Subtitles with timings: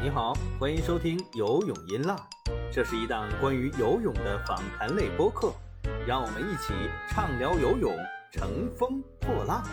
[0.00, 2.16] 你好，欢迎收听游泳音浪，
[2.70, 5.52] 这是一档关于游泳的访谈类播客，
[6.06, 6.72] 让我们一起
[7.08, 7.92] 畅聊游泳，
[8.30, 9.64] 乘风破浪。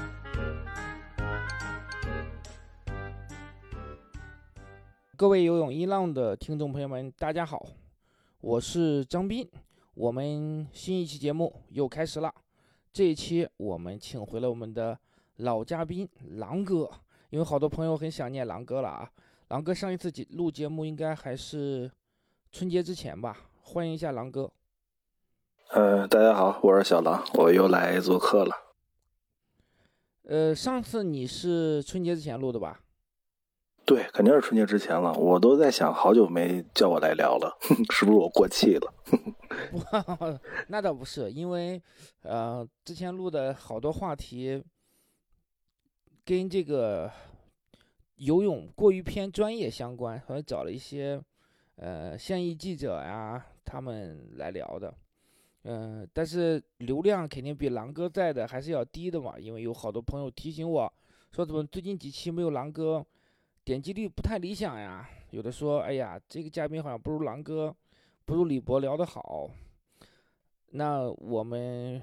[5.15, 7.63] 各位游泳音浪的听众朋友们，大家好，
[8.41, 9.47] 我是张斌，
[9.93, 12.33] 我们新一期节目又开始了。
[12.93, 14.95] 这一期我们请回了我们的
[15.37, 16.87] 老嘉宾狼哥，
[17.31, 19.09] 因为好多朋友很想念狼哥了啊。
[19.47, 21.91] 狼哥上一次节录节目应该还是
[22.51, 24.51] 春节之前吧，欢迎一下狼哥。
[25.69, 28.55] 呃，大家好，我是小狼，我又来做客了。
[30.25, 32.79] 呃，上次你是春节之前录的吧？
[33.85, 35.13] 对，肯定是春节之前了。
[35.13, 37.57] 我都在想，好久没叫我来聊了，
[37.91, 38.93] 是不是我过气了？
[40.67, 41.81] 那倒不是，因为
[42.21, 44.63] 呃，之前录的好多话题
[46.25, 47.11] 跟这个。
[48.17, 51.19] 游泳过于偏专业相关，好像找了一些
[51.75, 54.93] 呃现役记者呀，他们来聊的，
[55.63, 60.93] 嗯，但是流量肯定比狼哥在的还是要低的嘛，因为有好多朋友提醒我
[61.31, 63.03] 说，怎么最近几期没有狼哥，
[63.65, 65.09] 点击率不太理想呀？
[65.31, 67.73] 有的说，哎呀，这个嘉宾好像不如狼哥，
[68.25, 69.49] 不如李博聊得好，
[70.71, 72.01] 那我们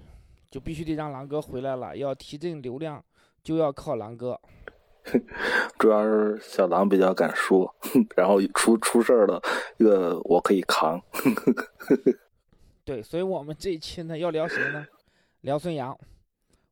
[0.50, 3.04] 就必须得让狼哥回来了，要提振流量
[3.42, 4.40] 就要靠狼哥。
[5.78, 7.74] 主要是小狼比较敢说，
[8.16, 9.40] 然后出出事儿了，
[9.78, 11.00] 这个我可以扛。
[12.84, 14.86] 对，所以我们这一期呢要聊谁呢？
[15.42, 15.98] 聊孙杨。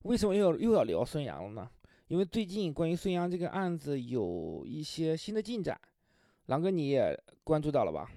[0.03, 1.71] 为什么又又要聊孙杨了呢？
[2.09, 5.79] 因为最近关于孙杨这个案子有一些新的进展，
[6.47, 8.09] 狼哥你也关注到了吧？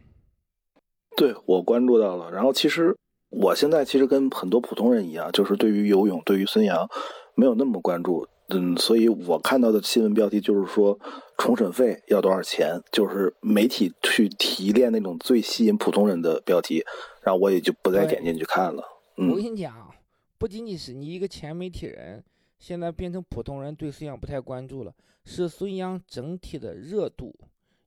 [1.17, 2.31] 对我关注到了。
[2.31, 2.97] 然后其实
[3.29, 6.87] 我现在其实跟很多普通人一样，就是对于游泳，对于孙杨
[7.35, 8.25] 没有那么关注。
[8.53, 10.97] 嗯，所以我看到的新闻标题就是说
[11.37, 16.83] 重审费要多少钱，就是媒体去提炼那种最吸引普通人的标题，
[17.21, 18.83] 然后我也就不再点进去看了。
[19.17, 19.93] 我跟你讲，
[20.37, 22.23] 不仅仅是你一个前媒体人，
[22.61, 24.95] 现在变成普通人对孙杨不太关注了，
[25.25, 27.35] 是孙杨整体的热度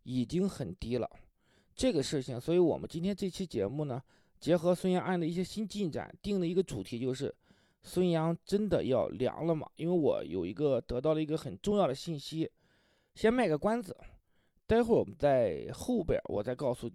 [0.03, 1.09] 已经很低了。
[1.75, 4.03] 这个事情，所以我们今天这期节目呢，
[4.41, 7.35] 结合孙杨案的一些新进展，定的一个主题就是。
[7.87, 9.69] 孙杨真的要凉了吗？
[9.77, 12.51] 因为我有一个得到了一个很重要的信息，
[13.15, 13.95] 先卖个关子，
[14.67, 16.91] 待会儿我们在后边我再告诉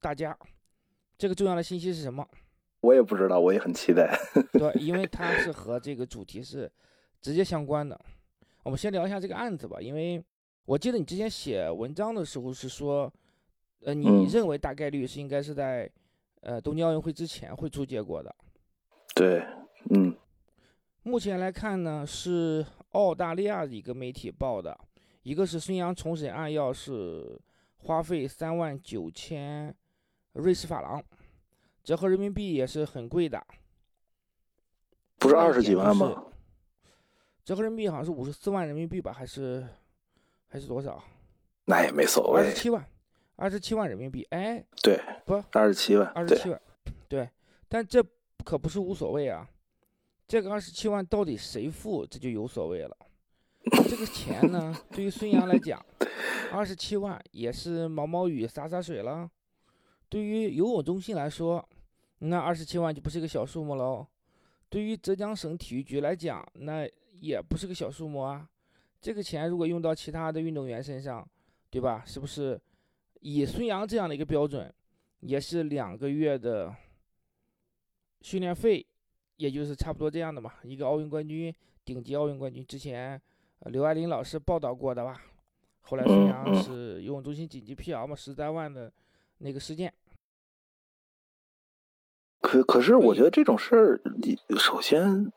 [0.00, 0.34] 大家，
[1.18, 2.26] 这个重要的信息是什么。
[2.80, 4.18] 我也不知道，我也很期待。
[4.54, 6.72] 对，因为它是和这个主题是
[7.24, 7.98] 直接相关的。
[8.62, 10.22] 我们先聊一下这个案子吧，因为
[10.66, 13.10] 我记得你之前写文章的时候是说，
[13.80, 15.90] 呃，你认为大概率是应该是在
[16.42, 18.34] 呃东京奥运会之前会出结果的。
[19.14, 19.42] 对。
[19.88, 20.14] 嗯，
[21.02, 24.78] 目前来看呢，是澳大利亚的一个媒体报的，
[25.22, 27.40] 一个是孙杨重审案要是
[27.78, 29.74] 花费三万九千
[30.34, 31.02] 瑞士法郎，
[31.82, 33.42] 折合人民币也是很贵的，
[35.18, 36.26] 不是二十几万吗？
[37.44, 39.66] 折合人民币好像是五十四万人民币吧，还是
[40.48, 41.02] 还是多少？
[41.66, 42.40] 那也没所谓。
[42.40, 42.84] 二十七万，
[43.36, 46.60] 二十七万人民币，哎，对，不，二十七万，二十七万，
[47.08, 47.28] 对，
[47.68, 48.02] 但这
[48.44, 49.48] 可不是无所谓啊。
[50.26, 52.96] 这个二十七万到底谁付，这就有所谓了。
[53.88, 55.84] 这个钱呢，对于孙杨来讲，
[56.50, 59.30] 二十七万也是毛毛雨洒洒水了。
[60.08, 61.66] 对于游泳中心来说，
[62.20, 64.06] 那二十七万就不是一个小数目喽。
[64.68, 66.88] 对于浙江省体育局来讲，那
[67.20, 68.48] 也不是个小数目啊。
[69.00, 71.28] 这个钱如果用到其他的运动员身上，
[71.70, 72.04] 对吧？
[72.06, 72.60] 是不是
[73.20, 74.72] 以孙杨这样的一个标准，
[75.20, 76.74] 也是两个月的
[78.22, 78.86] 训练费？
[79.36, 81.52] 也就是差不多这样的嘛，一个奥运冠军，
[81.84, 83.20] 顶级奥运冠军，之前
[83.66, 85.20] 刘爱玲老师报道过的吧？
[85.80, 88.90] 后来孙杨是游泳中心紧急辟谣嘛，十三万的
[89.38, 89.92] 那个事件。
[92.40, 95.32] 可可是，我觉得这种事儿，你首先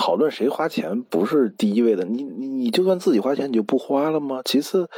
[0.00, 4.40] 讨论谁花钱不是第一位的，你你你就算自己花钱，你就不花了吗？
[4.46, 4.88] 其次，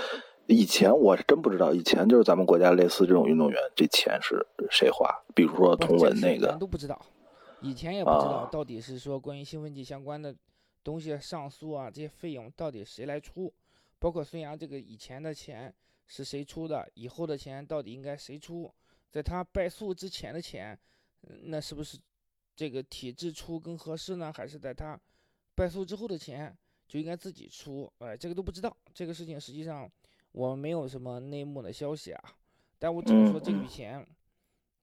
[0.46, 5.12] 以前我是真不知道，以前就是咱们国家类似这种运动员，这钱是谁花？
[5.34, 7.04] 比如说童文那个，都不知道。
[7.62, 10.32] 以前也不知道到底是说关于兴奋剂相关的
[10.84, 13.52] 东西上诉啊，这些费用到底谁来出？
[13.98, 15.74] 包括孙杨这个以前的钱
[16.06, 16.88] 是谁出的？
[16.94, 18.72] 以后的钱到底应该谁出？
[19.10, 20.78] 在他败诉之前的钱，
[21.42, 21.98] 那是不是
[22.54, 24.32] 这个体制出更合适呢？
[24.32, 24.98] 还是在他
[25.54, 26.56] 败诉之后的钱
[26.86, 27.92] 就应该自己出？
[27.98, 28.76] 哎，这个都不知道。
[28.92, 29.90] 这个事情实际上
[30.32, 32.36] 我们没有什么内幕的消息啊，
[32.78, 34.06] 但我只能说这笔钱。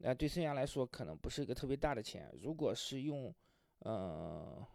[0.01, 2.33] 呃对孙杨来说，可能不是一个特别大的钱。
[2.41, 3.35] 如果是用，
[3.79, 4.65] 呃，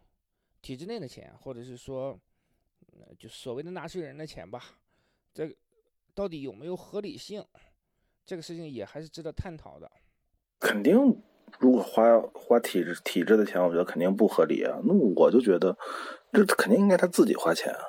[0.61, 2.15] 体制内的钱，或者是说，
[3.17, 4.77] 就所谓的纳税人的钱吧，
[5.33, 5.51] 这
[6.13, 7.43] 到底有没有合理性？
[8.23, 9.91] 这个事情也还是值得探讨的。
[10.59, 10.95] 肯定，
[11.59, 14.79] 如果花花体制体制的钱，我觉得肯定不合理啊。
[14.83, 15.77] 那我就觉得，
[16.31, 17.79] 这肯定应该他自己花钱啊。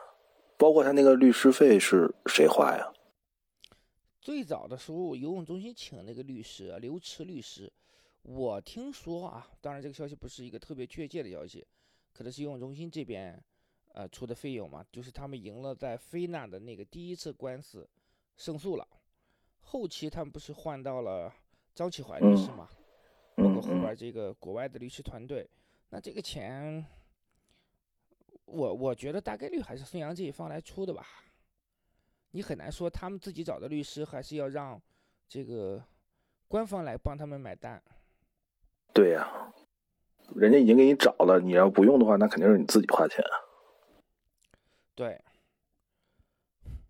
[0.58, 2.92] 包括他那个律师费是谁花呀？
[4.20, 7.72] 最早的时候，游泳中心请那个律师刘池律师，
[8.22, 11.66] 我听说啊，当然这个消息不是一个特别确切的消息，
[12.12, 13.40] 可能是游泳中心这边
[13.92, 17.88] 呃出的费用嘛，就是他们赢了在菲娜的那个第一次官司
[18.36, 18.88] 胜诉了，
[19.60, 21.32] 后期他们不是换到了
[21.74, 22.85] 张启怀律师嘛，包
[23.60, 25.48] 括后边这个国外的律师团队，
[25.90, 26.84] 那这个钱。
[28.44, 31.04] 我我觉得大概率还是孙杨这一方来出的吧，
[32.30, 34.80] 你很难说他们自己找的律师还是要让
[35.28, 35.82] 这个
[36.46, 37.82] 官方来帮他们买单。
[38.94, 39.52] 对呀，
[40.36, 43.20] 人家已经给你找了，你要不用的话，那肯定是你自己花钱。
[44.94, 45.20] 对，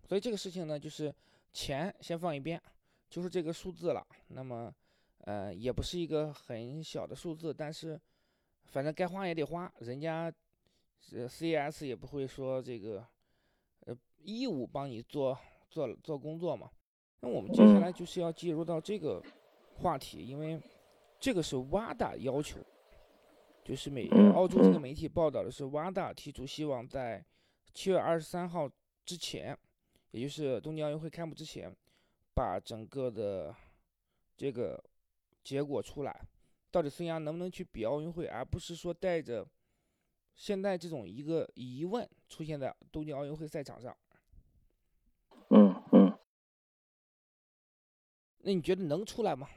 [0.07, 1.11] 所以这个事情呢，就是
[1.51, 2.61] 钱先放一边，
[3.09, 4.05] 就是这个数字了。
[4.27, 4.71] 那么，
[5.25, 7.99] 呃，也不是一个很小的数字，但是
[8.65, 10.33] 反正该花也得花，人家。
[11.13, 13.05] 呃 CS 也不会说这个，
[13.85, 15.37] 呃，义务帮你做
[15.69, 16.69] 做做工作嘛。
[17.21, 19.23] 那我们接下来就是要进入到这个
[19.75, 20.59] 话题，因为
[21.17, 22.59] 这个是 WADA 要求，
[23.63, 27.23] 就是美澳洲这个媒体报道的是 WADA 提出希望在
[27.73, 28.69] 七月二十三号
[29.05, 29.57] 之前，
[30.11, 31.73] 也就是东京奥运会开幕之前，
[32.33, 33.55] 把整个的
[34.35, 34.83] 这个
[35.47, 36.27] 结果出来，
[36.69, 39.47] 到底孙杨能不能去比奥运会，而不是说带着。
[40.35, 43.95] 现在这种一个疑问出现在东京奥运会赛场上，
[45.49, 46.13] 嗯嗯，
[48.39, 49.47] 那你觉得能出来吗？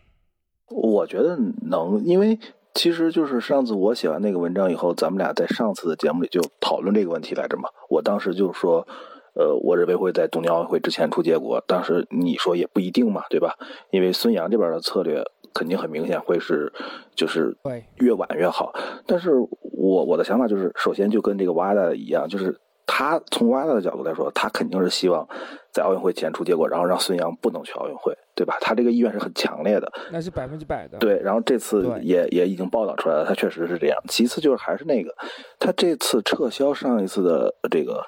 [0.69, 1.37] 我觉得
[1.69, 2.39] 能，因为
[2.73, 7.69] 其实就是上次我写完那个文章以后，咱们俩在上次的节目里就讨论这个问题来着嘛。
[7.89, 8.87] 我当时就说，
[9.35, 11.61] 呃，我认为会在东京奥运会之前出结果。
[11.67, 13.59] 当时你说也不一定嘛，对吧？
[13.91, 15.23] 因为孙杨这边的策略。
[15.55, 16.73] 肯定很明显会是，
[17.15, 17.57] 就是
[17.97, 18.75] 越晚越好。
[19.07, 19.31] 但是
[19.61, 25.27] 我我的想法就是，首先就跟这个瓦达一样，就是他从瓦达的角度来说，他肯定是希望
[25.73, 28.57] 在奥运会前出结果，然后让孙杨不能去奥运会，对吧？
[28.61, 29.91] 他这个意愿是很强烈的。
[30.11, 30.99] 那是百分之百的。
[30.99, 33.99] 对，然后这次也也已经报道出来了，他确实是这样。
[34.09, 35.15] 其次就是还是那个，
[35.59, 38.03] 他这次撤销上一次的这个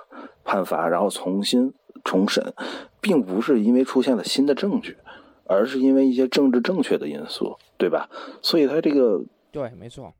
[0.45, 1.73] 判罚，然后重新
[2.05, 2.53] 重审，
[3.01, 4.97] 并不是因为出现了新的证据。
[5.53, 8.09] 而是因为一些政治正确的因素，对吧？
[8.41, 10.13] 所以它这个对，没错。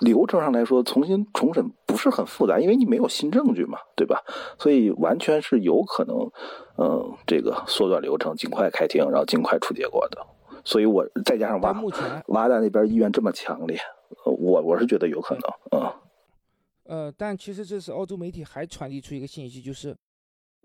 [0.00, 4.22] 流程上来说，重新重审不是很复杂，因为你没有新证据嘛，对吧？
[4.58, 6.30] 所以完全是有可能，
[6.76, 10.26] 嗯，这个缩短流程，尽快开庭，然后尽快出结果的。
[10.64, 11.72] 所以我再加上挖
[12.26, 13.78] 挖达那边意愿这么强烈，
[14.24, 15.92] 我我是觉得有可能，嗯。
[16.84, 19.96] 呃，但其实这次澳洲媒体还传递出一个信息，就是。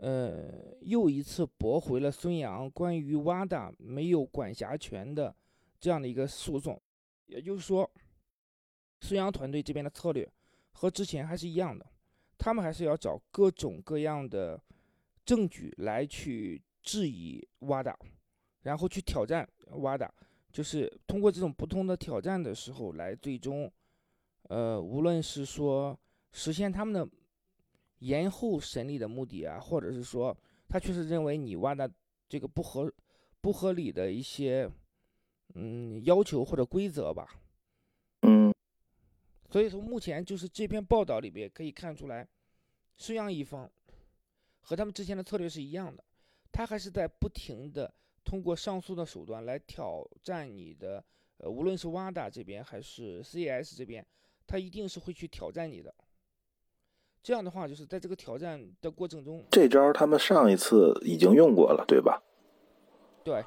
[0.02, 5.36] 呃，又一次驳回了孙杨关于 WADA 没有管辖权的
[5.80, 6.82] 这样的一个诉讼，
[7.28, 7.88] 也就是说，
[9.00, 10.28] 孙杨团队这边的策略
[10.72, 11.86] 和之前还是一样的，
[12.36, 14.60] 他们还是要找各种各样的
[15.24, 17.96] 证据来去质疑 WADA，
[18.64, 20.10] 然后去挑战 WADA，
[20.52, 23.72] 就是通过这种不同的挑战的时候来最终，
[24.50, 25.96] 呃，无论是说
[26.32, 27.08] 实现他们的。
[28.02, 30.36] 延后审理的目的啊，或者是说
[30.68, 31.92] 他确实认为你挖的
[32.28, 32.92] 这个不合
[33.42, 34.70] 不合理的一些
[35.56, 37.28] 嗯要求或者规则吧，
[38.22, 38.54] 嗯，
[39.50, 42.28] 所以从目前就是这篇报道里边可以看出来，
[42.98, 43.70] 孙杨一方
[44.62, 46.04] 和他们之前的策略是一样的，
[46.52, 51.04] 他还是在不停的通过上诉的手段来挑战你的，
[51.38, 54.04] 呃，无论是挖达这边还是 CS 这边，
[54.48, 55.94] 他一定是会去挑战你的。
[57.24, 62.22] 这样的话，就是在这个挑战的过程中，这招他们上一次已经用过了，对吧？
[63.24, 63.46] 对，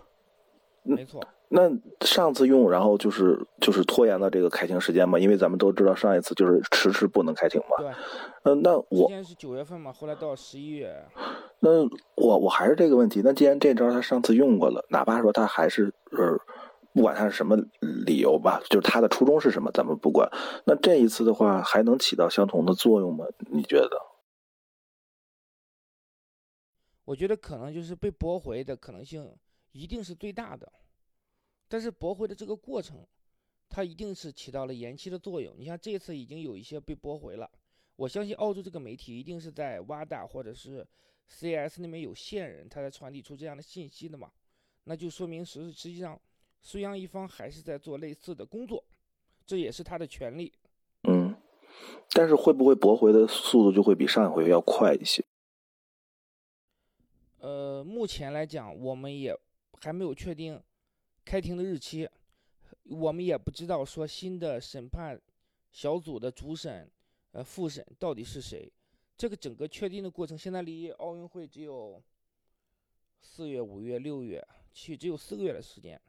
[0.83, 1.21] 没错。
[1.49, 5.19] 那上次用，然后就是就是拖延了这个开庭时间嘛？
[5.19, 7.77] 因为咱们都知道上一次就是迟迟不能开庭嘛。
[7.79, 7.93] 对。
[8.45, 11.05] 嗯，那我之前是九月份嘛，后来到十一月。
[11.61, 11.83] 那
[12.17, 13.23] 我我还是这个问题。
[13.25, 16.41] 那既然这招他上次用过了，哪怕说他还是呃。
[16.95, 17.57] 不管他是什么
[18.07, 20.31] 理由吧，就是他的初衷是什么，咱们不管。
[20.65, 23.27] 那这一次的话，还能起到相同的作用吗？
[23.51, 24.01] 你觉得？
[27.05, 29.37] 我觉得可能就是被驳回的可能性
[29.73, 30.73] 一定是最大的，
[31.67, 33.05] 但是驳回的这个过程，
[33.69, 35.53] 它一定是起到了延期的作用。
[35.59, 37.51] 你像这次已经有一些被驳回了，
[37.97, 40.87] 我相信澳洲这个媒体一定是在挖大或者是
[41.27, 44.31] CS 那边有线人，他在传递出这样的信息的嘛，
[44.85, 46.17] 那就说明实实际上。
[46.67, 48.83] 孙杨一方还是在做类似的工作，
[49.47, 50.51] 这也是他的权利。
[51.03, 51.37] 嗯，
[52.09, 55.23] 但是会不会驳回的速度就会比上一回要快一些？
[57.39, 59.39] 呃，目前来讲，我们也
[59.83, 60.59] 还没有确定
[61.23, 62.09] 开庭的日期，
[62.85, 65.21] 我们也不知道说新的审判
[65.71, 66.91] 小组的主审、
[67.33, 68.73] 呃复审到底是谁。
[69.19, 72.03] 这个整个确定的过程，现在离奥运会只有
[73.21, 74.43] 四月、五月、六月，
[74.73, 76.01] 去只有四个月的时间，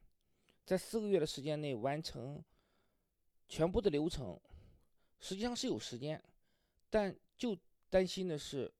[0.65, 2.43] 在四个月的时间内完成
[3.47, 4.39] 全部的流程，
[5.19, 6.21] 实际上是有时间，
[6.89, 7.57] 但就
[7.89, 8.71] 担心的是。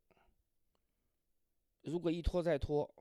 [1.84, 2.92] 如果一拖再拖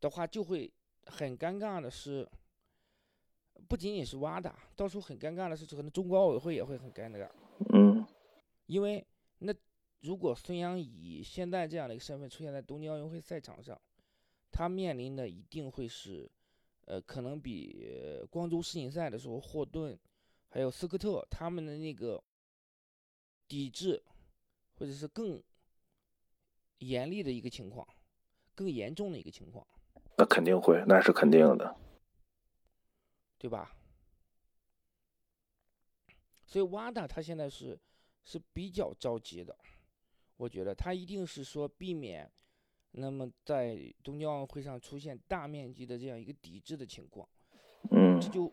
[0.00, 0.70] 的话，就会
[1.06, 2.28] 很尴尬的是，
[3.66, 7.30] 不仅仅是挖的，到时候很尴尬的是，可能中国奥委会也会很尴尬。
[7.72, 8.06] 嗯，
[8.66, 9.02] 因为
[9.38, 9.50] 那
[10.00, 13.80] 如果孙杨以现在这样的一个身份出现在东京奥运会赛场上，
[14.52, 16.30] 他面临的一定会是，
[16.90, 17.86] 呃，可能比
[18.28, 19.96] 光州世锦赛的时候霍顿
[20.48, 22.20] 还有斯科特他们的那个
[23.46, 24.02] 抵制，
[24.74, 25.40] 或者是更。
[26.80, 27.86] 严厉的一个情况，
[28.54, 29.66] 更严重的一个情况，
[30.16, 31.76] 那肯定会，那是肯定的，
[33.36, 33.76] 对吧？
[36.46, 37.78] 所以瓦达他现在是
[38.24, 39.54] 是比较着急的，
[40.38, 42.32] 我觉得他一定是说避免，
[42.92, 47.28] 那么在东京奥运会上出现大面积的这样一个抵制的情况，
[47.90, 48.52] 嗯，这就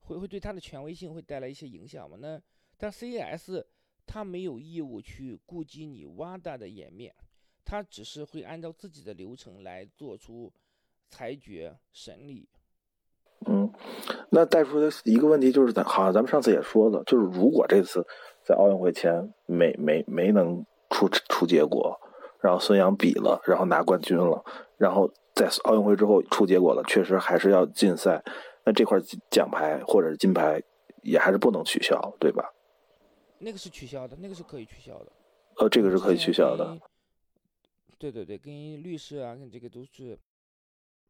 [0.00, 2.16] 会会对他的权威性会带来一些影响嘛？
[2.20, 2.40] 那
[2.76, 3.64] 但 CES。
[4.08, 7.12] 他没有义务去顾及你挖大的颜面，
[7.64, 10.52] 他只是会按照自己的流程来做出
[11.08, 12.48] 裁决审理。
[13.48, 13.68] 嗯，
[14.30, 18.06] 那带出的一个问题就是，咱好像咱们上次也说了，就是如果这次
[18.44, 22.00] 在奥运会前没没没能出出结果，
[22.46, 24.40] 然后孙杨比了，然后拿冠军了，
[24.76, 28.22] 然后在奥运会之后出结果了，确实还是要禁赛，
[28.64, 28.96] 那这块
[29.28, 30.62] 奖牌或者是金牌
[31.02, 32.48] 也还是不能取消，对吧？
[33.40, 35.12] 那个是取消的，那个是可以取消的。
[35.56, 36.78] 呃，这个是可以取消的。
[37.98, 40.16] 对对对，跟律师啊，跟这个都是，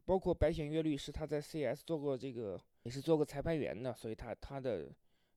[0.06, 4.86] 包括白显月律师，他在 CS 做过这个，也是做过裁判员的，所以他他的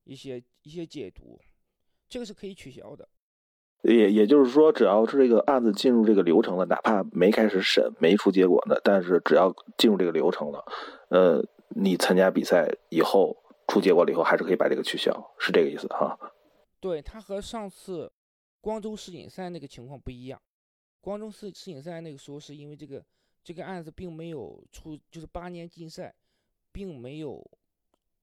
[0.04, 1.38] 一些一些解读，
[2.08, 3.06] 这个是可以取消的。
[3.82, 10.64] 也也就是说，只要是这个案子进入这个流程了，哪怕没开始审，没出结果呢，但是只要进入这个流程了，
[11.08, 13.36] 呃，你参加比赛以后
[13.68, 16.18] 出结果了以后，还是可以把这个取消，是这个意思哈。
[16.78, 18.12] 对他和上次
[18.60, 20.40] 光州世锦赛那个情况不一样，
[21.00, 23.04] 光州世世锦赛那个时候是因为这个
[23.42, 26.14] 这个案子并没有出，就是八年禁赛，
[26.72, 27.50] 并没有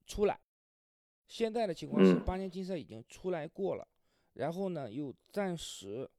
[0.06, 0.40] 出来。
[1.28, 3.88] 现在的情况是八年禁赛已经出来过了，
[4.38, 6.10] 然后呢又暂时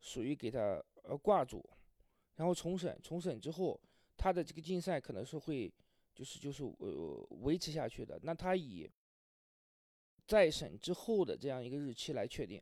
[0.00, 1.64] 属于给他呃挂住，
[2.36, 3.80] 然后重审，重审之后
[4.16, 5.72] 他的这个竞赛可能是会
[6.14, 8.18] 就是就是呃维持下去的。
[8.22, 8.90] 那他以
[10.26, 12.60] 再审之后的这样一个日期来确定，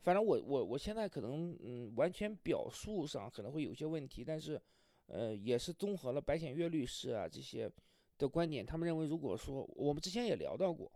[0.00, 4.60] 反正我我我现在可能嗯完全表述上可能会有些问题，但是
[5.06, 7.70] 呃也是综合了白显月律师啊这些
[8.18, 10.92] 的观点，他们认为如果说我们之前也聊到过，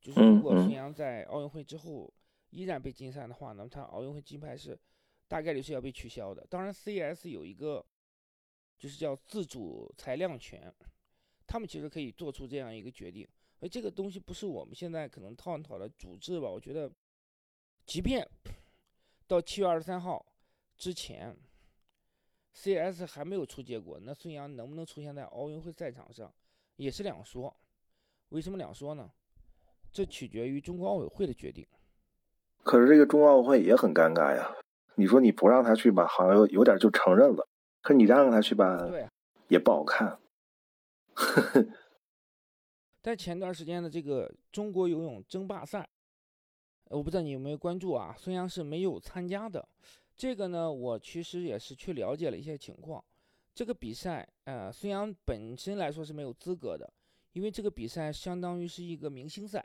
[0.00, 2.12] 就是如果孙杨在奥运会之后
[2.50, 4.78] 依然被禁赛的话，那么他奥运会金牌是
[5.26, 6.46] 大概率是要被取消的。
[6.48, 7.84] 当然，CES 有一个
[8.78, 10.72] 就是叫自主裁量权，
[11.46, 13.28] 他们其实可以做出这样一个决定。
[13.60, 16.48] 而这个东西不是我们现在可能探讨的主旨吧？
[16.48, 16.90] 我觉得，
[17.84, 18.24] 即便
[19.26, 20.24] 到七月二十三号
[20.76, 21.36] 之前
[22.52, 26.32] ，CS 还没有出结果，那孙杨能不能出现在奥运会赛场上，
[26.76, 27.54] 也是两说。
[28.28, 29.12] 为什么两说呢？
[29.92, 31.66] 这取决于中国奥委会的决定。
[32.62, 34.54] 可是这个中国奥委会也很尴尬呀！
[34.96, 37.46] 你说你不让他去吧，好像有有点就承认了；
[37.82, 39.06] 可你让他去吧，对，
[39.48, 40.18] 也不好看。
[41.14, 41.66] 呵呵。
[43.00, 45.88] 在前段时间的这个中国游泳争霸赛，
[46.86, 48.14] 我不知道你有没有关注啊？
[48.18, 49.66] 孙杨是没有参加的。
[50.16, 53.02] 这个呢，我其实也是去了解了一些情况。
[53.54, 56.92] 这个比赛，呃，孙杨本身来说是没有资格的，
[57.32, 59.64] 因为这个比赛相当于是一个明星赛，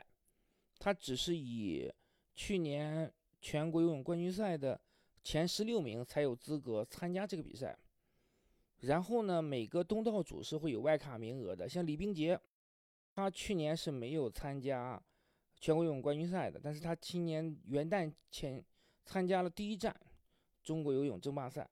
[0.84, 1.90] 他只是以
[2.34, 3.10] 去年
[3.40, 4.78] 全国游泳冠军赛的
[5.22, 7.74] 前十六名才有资格参加这个比赛。
[8.80, 12.38] 然后呢，每个东道主是会有外卡名额的，像李冰洁。
[13.14, 15.02] 他去年是没有参加
[15.58, 18.62] 全国游泳冠军赛的，但是他今年元旦前
[19.06, 19.98] 参加了第一站
[20.62, 21.66] 中国游泳争霸赛，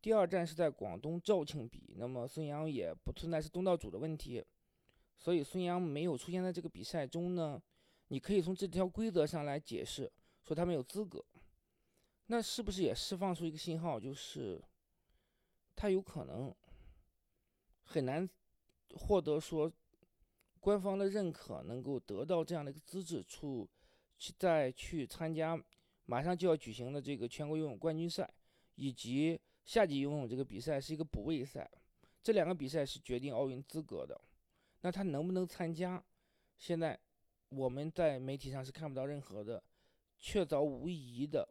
[0.00, 1.92] 第二站是在广东肇庆比。
[1.98, 4.42] 那么孙杨也不存在是东道主的问题，
[5.18, 7.60] 所以孙杨没有出现在这个比赛中呢。
[8.14, 10.08] 你可以从这条规则上来解释，
[10.44, 11.24] 说他没有资格。
[12.26, 14.62] 那是不是也释放出一个信号，就是
[15.74, 16.54] 他有可能
[17.82, 18.30] 很难
[18.90, 19.72] 获得说？
[20.60, 23.68] 官方的认可能够得到这样的一个资质出
[24.38, 25.60] 再去参加
[26.06, 28.32] 马上就要举行的这个全国游泳冠军赛，
[28.76, 31.68] 以及夏季游泳这个比赛是一个补位赛，
[32.22, 34.18] 这两个比赛是决定奥运资格的。
[34.82, 36.00] 那他能不能参加？
[36.56, 36.96] 现在
[37.54, 39.62] 我们在媒体上是看不到任何的
[40.18, 41.48] 确凿无疑的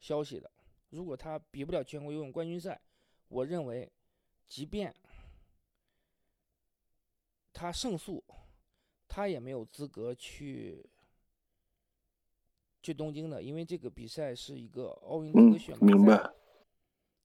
[0.00, 0.50] 消息的。
[0.90, 2.80] 如果他比不了全国游泳冠军赛，
[3.28, 3.90] 我认为，
[4.46, 4.94] 即便
[7.52, 8.24] 他胜诉，
[9.06, 10.88] 他也没有资格去
[12.82, 15.92] 去东京的，因为这个比赛是一个奥运资格选拔赛。
[15.92, 16.34] 明白。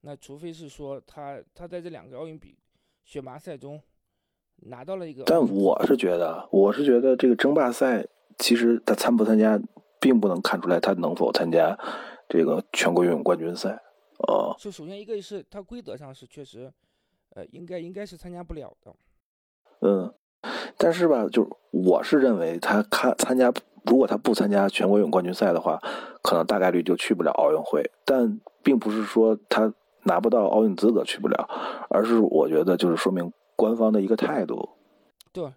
[0.01, 2.57] 那除非是说他他在这两个奥运比
[3.05, 3.81] 选拔赛中
[4.57, 5.23] 拿到了一个。
[5.25, 8.05] 但我是觉得，我是觉得这个争霸赛
[8.37, 9.59] 其实他参不参加，
[9.99, 11.77] 并不能看出来他能否参加
[12.29, 13.81] 这个全国游泳冠军赛。
[14.27, 16.71] 哦，就首先一个是他规则上是确实，
[17.35, 18.93] 呃，应该应该是参加不了的。
[19.81, 20.13] 嗯，
[20.77, 23.51] 但是吧，就我是认为他看参加，
[23.85, 25.77] 如果他不参加全国游泳冠军赛的话，
[26.21, 27.83] 可能大概率就去不了奥运会。
[28.05, 31.49] 但并不是说他拿不到奥运资格去不了，
[31.89, 33.29] 而是我觉得就是说明
[33.63, 34.67] 官方的一个态度。
[35.31, 35.49] 对，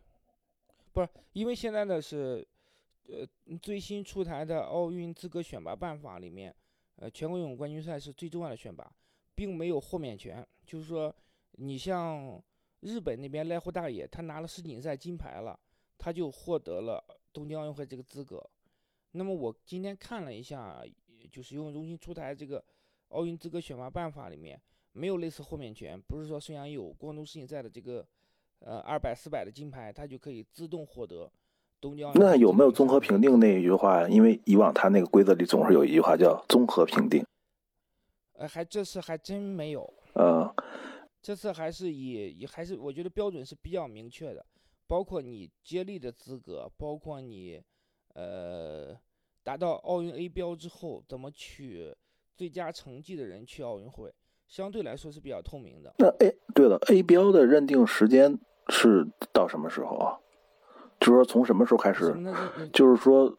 [0.93, 2.47] 不是因为现在的是，
[3.09, 3.27] 呃，
[3.61, 6.55] 最新出台的奥运资格选拔办法里面。
[6.99, 8.89] 呃，全国游泳冠军赛是最重要的选拔，
[9.35, 10.47] 并没有豁免权。
[10.65, 11.13] 就是说，
[11.51, 12.41] 你像
[12.81, 15.59] 日本那边濑户大野，他拿了世锦赛金牌了，
[15.99, 18.41] 他就获得了东京奥运会这个资格。
[19.11, 20.81] 那么我今天看了一下，
[21.31, 22.65] 就是游泳中心出台这个
[23.09, 24.59] 奥运资格选拔办法里面
[24.97, 28.07] 没有类似豁免权，不是说孙杨有光东世锦赛的这个
[28.61, 31.31] 呃二百、四百的金牌，他就可以自动获得。
[32.15, 34.09] 那有没有综合评定那一句话？
[34.09, 37.25] 因为以往他那个规则里总是有一句话叫综合评定。
[38.33, 39.95] 呃，还这次还真没有。
[40.15, 40.53] 呃，
[41.23, 44.45] 这次还是以以还是我觉得标准是比较明确的，
[44.89, 47.63] 包括你接力的资格，包括你
[48.15, 48.99] 呃
[49.45, 51.95] 达到奥运 A 标之后怎么取
[52.35, 54.13] 最佳成绩的人去奥运会，
[54.49, 55.95] 相对来说是比较透明的。
[55.99, 60.19] 那 A 对了，A 标的认定时间是到什么时候啊？
[60.99, 62.15] 就是说，从什么时候开始？
[62.73, 63.31] 就是说，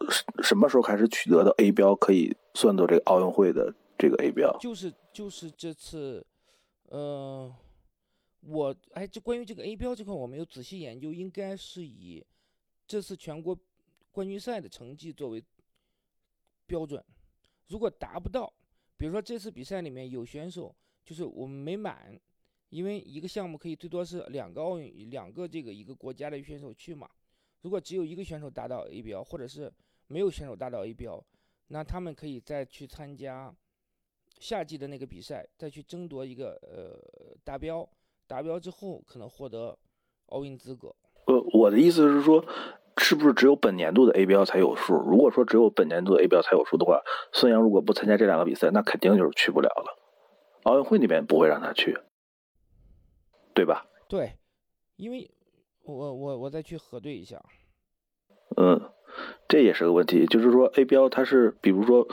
[0.44, 4.56] 什么时候开始取得的 A 标可以算作这个奥运会的这个 A 标？
[4.60, 6.24] 就是就是这次，
[6.90, 7.52] 呃，
[8.42, 12.24] 我哎，这关于这个 A 标这块，我没有仔细研究，应该是以
[12.86, 13.58] 这次全国
[14.12, 15.44] 冠军赛的成绩作为
[16.68, 17.04] 标准。
[17.68, 18.54] 如果达不到，
[18.98, 20.76] 比如说这次比赛里面有选手
[21.08, 22.20] 就是我们没满，
[22.68, 27.10] 因为一个项目可以最多是两个奥运两个这个一个国家的选手去嘛。
[27.62, 29.72] 如果只有一个选手达到 A 标，或者是
[30.08, 31.24] 没有选手达到 A 标，
[31.70, 33.56] 那他们可以再去参加
[34.38, 37.00] 夏季的那个比赛，再去争夺一个呃
[37.46, 37.88] 达标，
[38.28, 39.78] 达标之后可能获得
[40.26, 40.94] 奥运资格。
[41.28, 42.46] 呃，我的意思是说，
[42.98, 44.94] 是不是只有本年度的 A 标才有数？
[44.94, 50.04] 如果说只有本年度的 A 标才有数的话，孙杨如果不参加这两个比赛，那肯定就是去不了了。
[50.68, 51.98] 奥运会那边不会让他去，
[53.54, 53.88] 对吧？
[54.08, 54.38] 对，
[54.98, 55.32] 因为。
[55.84, 57.42] 我我我再去核对一下。
[58.58, 58.92] 嗯，
[59.48, 62.06] 这也是个问题，就是说 A 标它是，比如说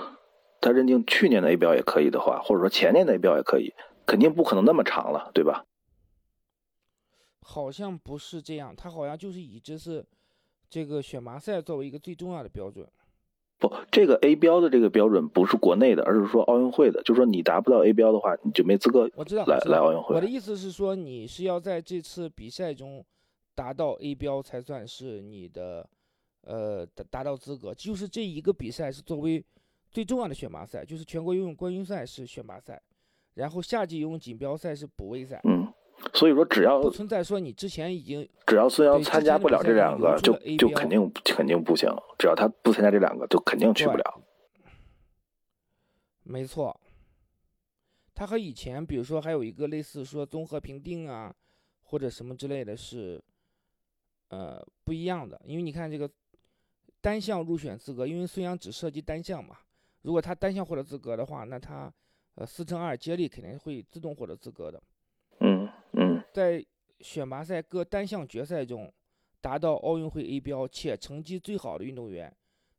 [0.61, 3.75] 他认定去年的 A 标也可以的话，或者说前年的 A 标也可以，
[4.07, 5.67] 肯定不可能那么长了，对吧？
[7.41, 10.07] 好像不是这样，他好像就是以这次
[10.71, 12.89] 这个选拔赛作为一个最重要的标准。
[13.69, 20.15] 不，这个 A 标的这个标准不是国内的，而是说奥运会的，就是说你达不到 A 标的话，你就没资格我知道来来奥运会。
[20.15, 23.05] 我的意思是说，你是要在这次比赛中。
[23.57, 25.89] 达到 A 标才算是你的，
[26.41, 27.73] 呃，达达到资格。
[27.73, 29.45] 就是这一个比赛是作为
[29.93, 32.83] 最重要的选拔赛，就是全国游泳冠军赛是选拔赛，
[33.35, 35.41] 然后夏季游泳锦标赛是补位赛。
[35.45, 35.73] 嗯，
[36.13, 41.89] 所以说只要不存在说你之前已经只要孙杨参加不了这两个，就就肯定肯定不行。
[42.19, 44.23] 只要他不参加这两个，就肯定去不了。
[46.23, 46.81] 没错，
[48.15, 51.35] 他和以前比如说还有一个类似说综合评定啊，
[51.83, 53.23] 或者什么之类的是。
[54.29, 56.11] 呃，不一样的，因为你看这个
[57.01, 59.59] 单项入选资格，因为孙杨只涉及单项嘛，
[60.03, 61.93] 如果他单项获得资格的话，那他
[62.35, 64.83] 呃四乘二接力肯定会自动获得资格的。
[66.35, 66.67] 在
[66.99, 68.93] 选拔赛各单项决赛中，
[69.41, 72.37] 达到奥运会 A 标且成绩最好的运动员，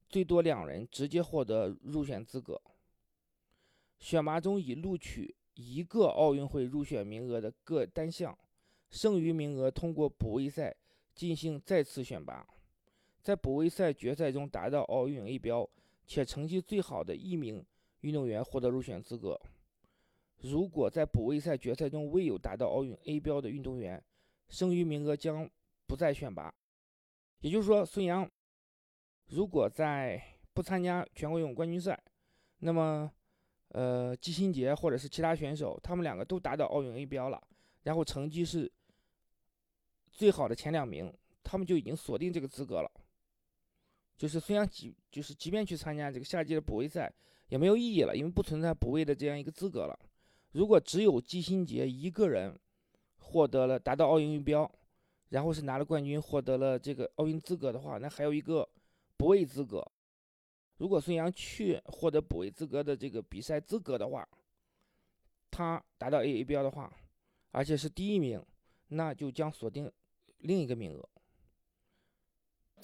[0.09, 2.61] 最多两人直接获得入选资格。
[3.97, 8.37] 选拔中已录取一个奥运会入选名额的各单项，
[8.89, 10.75] 剩余名额通过补位赛。
[11.13, 12.45] 进行再次选拔，
[13.21, 15.69] 在补位赛决赛中达到奥运 A 标
[16.05, 17.65] 且成绩最好的一名
[18.01, 19.39] 运动员获得入选资格。
[20.41, 24.03] 如果在补位赛决赛中未有达到奥运 A 标的运动员，
[24.49, 25.49] 剩余名额将
[25.87, 26.53] 不再选拔。
[27.39, 28.29] 也就是说，孙杨
[29.27, 30.21] 如果在
[30.53, 31.99] 不参加全国游泳冠军赛，
[32.59, 33.11] 那么，
[33.69, 37.41] 呃，季新杰或者是其他选手，他们两个都达到奥运 A 标了，
[37.83, 38.71] 然后成绩是
[40.11, 42.91] 最好的前两名，他们就已经锁定这个资格了。
[44.17, 47.11] 就是虽然即就是即便去参加这个夏季的补位赛
[47.49, 49.99] 也没有意义了，因为不存在补位的这样一个资格了。
[50.55, 52.57] 如果只有季新杰一个人
[53.17, 54.71] 获得了达到奥运 A 标，
[55.27, 58.65] 然后是拿了冠军，获得了这个奥运资格的话，那还有一个
[59.17, 59.85] 补位资格。
[60.77, 64.25] 如果孙杨去获得补位资格的这个比赛资格的话，
[65.51, 66.89] 他达到 A A 标的话，
[67.51, 68.41] 而且是第一名，
[68.87, 69.91] 那就将锁定
[70.37, 71.09] 另一个名额。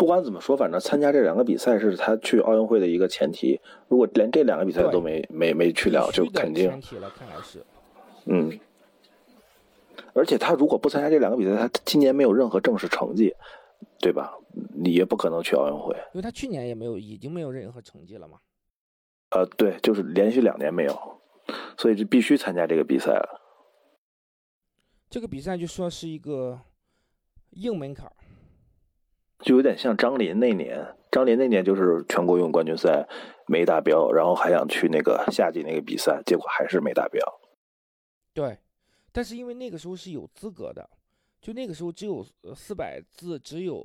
[0.02, 3.62] 不管怎么说，反正参加这两个比赛是他去奥运会的一个前提。
[3.88, 6.68] 如果连这两个比赛都没没没去了，就肯定。
[6.72, 7.64] 前提了，看来是。
[8.26, 8.60] 嗯。
[10.16, 13.36] 而且他如果不参加这两个比赛，他今年没有任何正式成绩。
[14.00, 14.36] 对吧？
[14.74, 18.40] 你也不可能去奥运会，因为他去年也没有，已经没有任何成绩了嘛。
[19.30, 21.22] 呃，对，就是连续两年没有，
[21.78, 23.40] 所以就必须参加这个比赛了。
[25.08, 26.60] 这个比赛就说是一个
[27.52, 28.12] 硬门槛，
[29.42, 33.08] 就有点像张琳那年，张琳那年就是全国游泳冠军赛
[33.48, 37.22] 没达标，然后还想去那个夏季那个比赛，结果还是没达标。
[38.34, 38.58] 对，
[39.12, 40.90] 但是因为那个时候是有资格的。
[41.42, 42.24] 就那个时候只有
[42.54, 43.84] 四百字，只有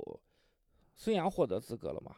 [0.95, 2.11] 孙杨获得资格了嘛？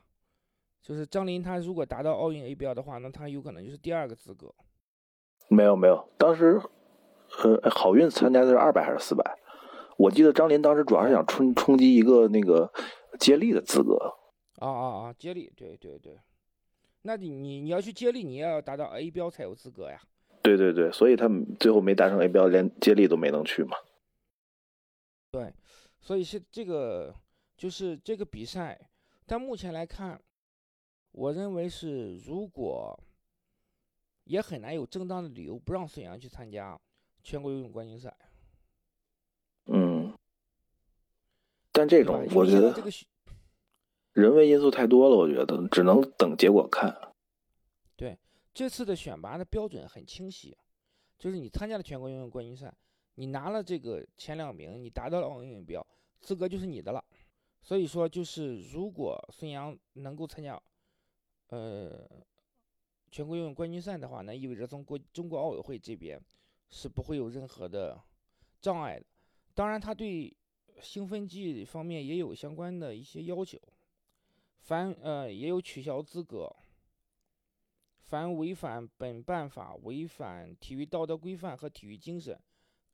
[0.81, 4.53] 就是张琳，他如果达到奥运 A 标的话，那他有可能就是第二个资格。
[5.47, 6.61] 没有没有，当时
[7.41, 9.23] 呃好运参加的是二百还是四百？
[9.97, 12.69] 我记得张琳当时主要是想冲冲击一个那个
[13.19, 14.15] 接力的资格。
[14.55, 15.13] 啊啊啊！
[15.13, 16.19] 接力，对对对。
[17.03, 20.01] 那你你你要去接力，你也要达到 A 标才有资格呀。
[20.41, 23.77] 对对对，所以他们最后没达成 A 标，连接力都没能去嘛。
[25.31, 25.53] 对，
[26.01, 27.15] 所以是这个，
[27.55, 28.79] 就是这个比赛，
[29.25, 30.21] 但目前来看，
[31.11, 32.99] 我认为是如果
[34.25, 36.79] 也很难有正当的理由不让孙杨去参加
[37.23, 38.13] 全国游泳冠军赛。
[39.67, 40.13] 嗯，
[41.79, 42.91] 但这种我觉得这个
[44.11, 46.93] 人为因素太多了，我觉得只能等结果看。
[47.95, 48.19] 对，
[48.53, 50.57] 这次的选拔的标准很清晰，
[51.17, 52.73] 就是你参加了全国游泳冠军赛。
[53.15, 55.85] 你拿了这个前两名，你达到了奥运标
[56.19, 57.01] 资格就是你的了。
[57.61, 60.61] 所以说，就是如果孙杨能够参加，
[61.47, 62.05] 呃，
[63.09, 66.21] 全国游泳冠军赛的话，那意味着中国中国奥委会这边
[66.69, 67.97] 是不会有任何的
[68.59, 69.05] 障碍的。
[69.53, 70.35] 当然，他对
[70.81, 73.59] 兴奋剂方面也有相关的一些要求，
[74.59, 76.55] 凡呃也有取消资格，
[78.01, 82.39] 凡违反本办法、违反体育道德规范和体育精神。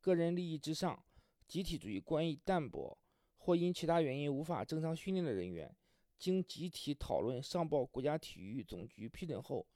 [0.00, 1.02] 个人利益之上，
[1.46, 2.96] 集体主义观意淡薄，
[3.38, 5.74] 或因其他原因无法正常训练的人员，
[6.18, 9.66] 经集体讨论上报国家体育总局批准后，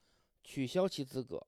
[0.45, 1.47] 取消其资格。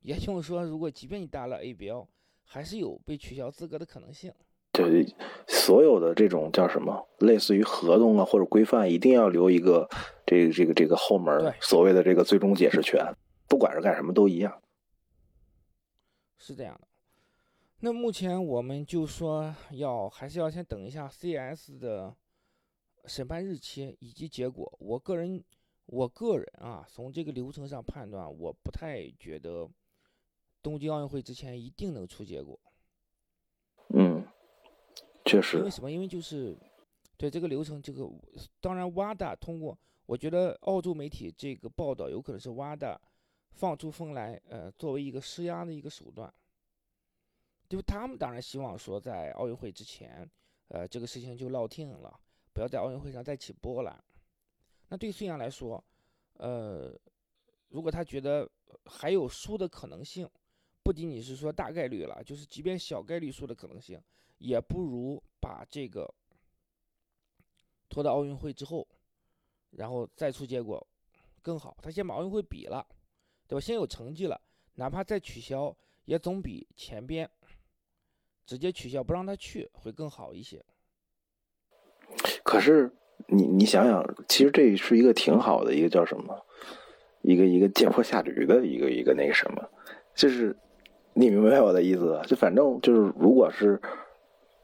[0.00, 2.08] 也就是说，如果即便你达了 A 标，
[2.44, 4.34] 还是有被取消资格的可能性。
[4.72, 5.06] 对，
[5.46, 9.86] 所有的这种叫什么，类似于合同啊或者规范，一定要留一个
[10.24, 13.14] 这个这个这个后门，所谓的这个最终解释权，
[13.46, 14.62] 不管是干什么都一样。
[16.38, 16.88] 是这样的。
[17.80, 22.16] 那目前我们就说要还是要先等一下 CS 的
[23.04, 24.74] 审判日期以及结果。
[24.80, 25.44] 我个人，
[25.84, 29.68] 我个人啊，从这个流程上判断，我不太觉得
[30.62, 32.58] 东京奥运会之前一定能出结果。
[35.24, 35.58] 确实。
[35.58, 35.90] 因为什么？
[35.90, 36.56] 因为就是
[37.16, 38.08] 对这个流程，这个
[38.60, 43.00] 当然挖大通过，我觉得澳洲媒体这个报道有可能是挖大
[43.50, 46.32] 放出风来，呃，作为一个施压的一个手段。
[47.68, 50.28] 就他们当然希望说，在奥运会之前，
[50.68, 52.20] 呃，这个事情就落定了，
[52.52, 54.04] 不要在奥运会上再起波澜。
[54.88, 55.82] 那对孙杨来说，
[56.34, 56.94] 呃，
[57.68, 58.46] 如果他觉得
[58.84, 60.28] 还有输的可能性，
[60.82, 63.98] 不仅仅是说大概率了，就是即便小概率输的可能性，
[64.42, 66.12] 也不如把这个
[67.88, 68.86] 拖到奥运会之后，
[69.70, 70.84] 然后再出结果
[71.40, 71.76] 更好。
[71.80, 72.84] 他先把奥运会比了，
[73.46, 73.60] 对吧？
[73.60, 74.40] 先有成绩了，
[74.74, 75.74] 哪怕再取消，
[76.06, 77.30] 也总比前边。
[78.44, 80.62] 直接取消不让他去会更好一些。
[82.42, 82.92] 可是
[83.28, 86.44] 你你想想，其实这是一个挺好的一个叫什么，
[87.22, 89.70] 一个一个借坡下驴的一个一个那个什么，
[90.16, 90.54] 就是
[91.14, 92.20] 你明白我的意思？
[92.26, 93.80] 就反正就是，如果是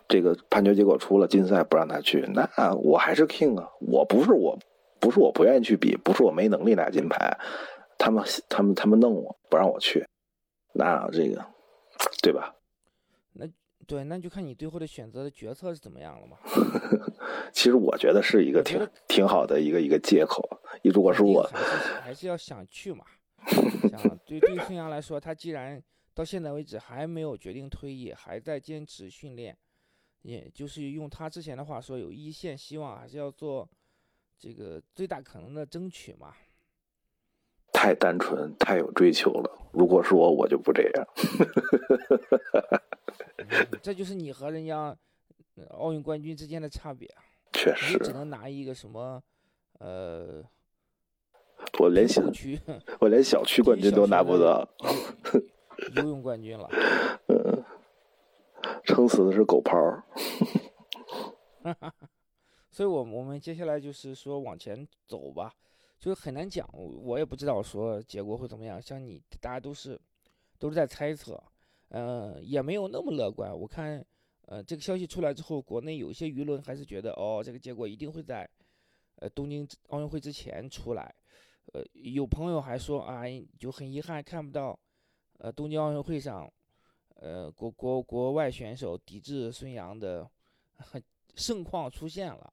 [0.09, 3.71] 这个判决结果出了，禁赛不让他去，那我还是 king 啊！
[3.81, 4.59] 我不是我
[4.99, 7.39] 不是我不愿意去比，不是我没能力拿金牌，
[7.99, 10.07] 他们他们他们弄我不让我去，
[10.73, 11.45] 那这个
[12.23, 12.55] 对吧？
[13.35, 13.47] 那
[13.87, 16.39] 对，那就看你最后的选择的决策是怎么样了嘛。
[17.53, 20.43] 其实我觉得是一个挺挺好的一个一个借口。
[20.85, 23.05] 如果是我，还是还是要想去嘛。
[23.91, 25.83] 想 对对孙杨来说，他既然
[26.15, 29.57] 到现在为止还没有决定退役，还在坚持训练，
[30.23, 33.69] 也就是用他之前的话说，有一线希望，还是要做
[34.39, 36.35] 这个最大可能的争取嘛。
[37.73, 39.71] 太单纯，太有追求了。
[39.73, 41.07] 如果是我，我就不这样。
[43.83, 44.97] 这就是你和人家
[45.71, 47.09] 奥运冠军之间的差别。
[47.53, 47.97] 确实。
[47.97, 49.23] 你只能拿一个什么，
[49.79, 50.45] 呃。
[51.81, 52.59] 我连小区，
[53.01, 54.69] 我连小区冠军都拿不到，
[55.97, 56.69] 游泳冠军了。
[57.27, 57.48] 嗯，
[58.85, 60.03] 撑死的是狗刨。
[62.71, 65.53] 所以，我我们接下来就是说往前走吧，
[65.99, 68.81] 就是很难讲，我也不知道说结果会怎么样。
[68.81, 70.01] 像你，大家都是
[70.59, 71.43] 都是在猜测，
[71.89, 73.51] 嗯，也没有那么乐观。
[73.53, 74.05] 我看，
[74.47, 78.49] 呃，这个消息出来之后，国内有些舆论还是觉得，哦，这个结果一定会在
[79.17, 81.13] 呃东京奥运会之前出来。
[81.75, 83.25] 呃，有朋友还说啊，
[83.59, 84.79] 就很遗憾看不到，
[85.39, 86.51] 呃，东京奥运会上，
[87.21, 90.29] 呃，国国国外选手抵制孙杨的
[91.35, 92.53] 盛况出现了，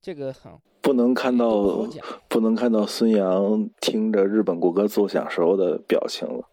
[0.00, 1.86] 这个很不能看到，
[2.28, 6.48] 不能看到孙杨听着日本国歌奏响时候的表情了。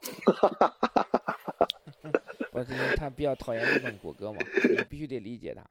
[2.52, 5.64] 我因为他比较讨厌日本国歌嘛，你必须得理解他。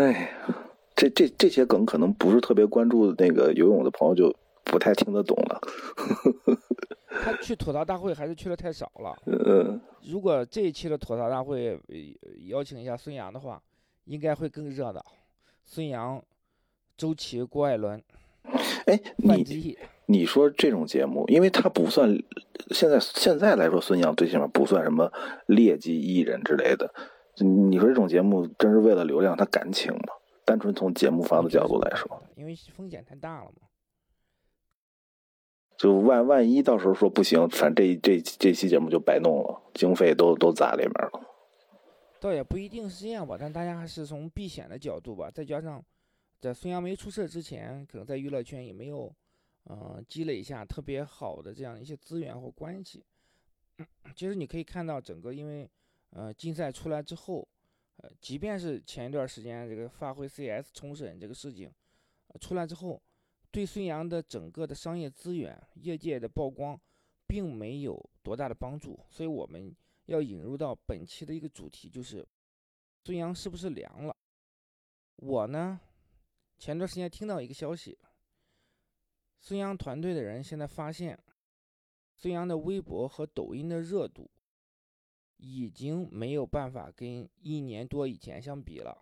[0.00, 0.28] 哎呀，
[0.94, 4.34] 这这这些梗可能不是特别关注那个游泳的朋友就。
[4.70, 5.58] 不太听得懂了。
[7.22, 9.16] 他去吐槽大会还是去的太少了。
[9.26, 9.80] 嗯。
[10.02, 11.78] 如果这一期的吐槽大会
[12.46, 13.62] 邀请一下孙杨的话，
[14.04, 15.04] 应该会更热闹。
[15.64, 16.22] 孙杨、
[16.96, 18.02] 周琦、郭艾伦。
[18.86, 19.76] 哎，你
[20.06, 22.08] 你说这种节目，因为他不算
[22.70, 25.12] 现在现在来说，孙杨最起码不算什么
[25.46, 26.92] 劣迹艺人之类的。
[27.36, 30.14] 你说这种节目真是为了流量，他敢请吗？
[30.46, 33.67] 单纯从节目方的角度来说，因为风险太大了嘛。
[35.78, 41.22] 就万万一到时候说不行，反正这这这期节目就白弄了，经费都都砸里面了。
[42.18, 45.30] 倒也不一定是这样吧，但大家还是从避险的角度吧。
[45.30, 45.80] 再加上
[46.40, 49.14] 在孙杨没出事之前，可能在娱乐圈也没有，
[49.66, 53.04] 嗯，积累一下特别好的这样一些资源或关系。
[54.16, 55.70] 其实你可以看到，整个因为，
[56.10, 57.46] 呃，竞赛出来之后，
[57.98, 61.70] 呃，即便是前一段时间这个发挥 CS 重审这个事情
[62.40, 63.00] 出来之后。
[63.50, 66.78] 对孙杨的整个的商业资源、业界的曝光，
[67.26, 72.26] 并没有多大的帮助，所以我们要引入到本期的一个主题，就是
[73.04, 74.14] 孙杨是不是凉了？
[75.16, 75.80] 我呢，
[76.58, 77.98] 前段时间听到一个消息，
[79.40, 81.18] 孙杨团队的人现在发现，
[82.14, 84.30] 孙杨的微博和抖音的热度
[85.38, 88.96] 已经没有办法跟一年多以前相比了。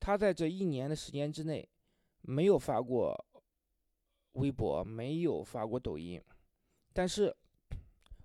[0.00, 1.68] 他在这一年的时间之内，
[2.22, 3.26] 没有发过。
[4.32, 6.22] 微博没有发过抖音，
[6.92, 7.34] 但是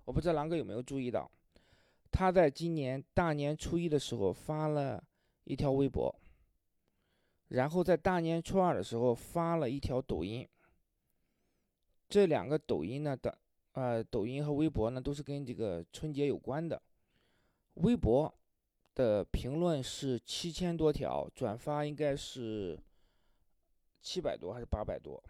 [0.04, 1.30] 我不知道狼哥有没有注意到，
[2.12, 5.02] 他在今年大年初一的时候发了
[5.44, 6.14] 一条微博，
[7.48, 10.48] 然后在大年初二的时候发了一条抖音。
[12.08, 13.36] 这两个抖音呢的，
[13.72, 16.80] 呃，抖音和微博呢都是跟这个春节有关的。
[17.74, 18.32] 微博
[18.94, 22.78] 的评论是七千多条，转发应该是
[24.00, 25.20] 七百多还是八百多？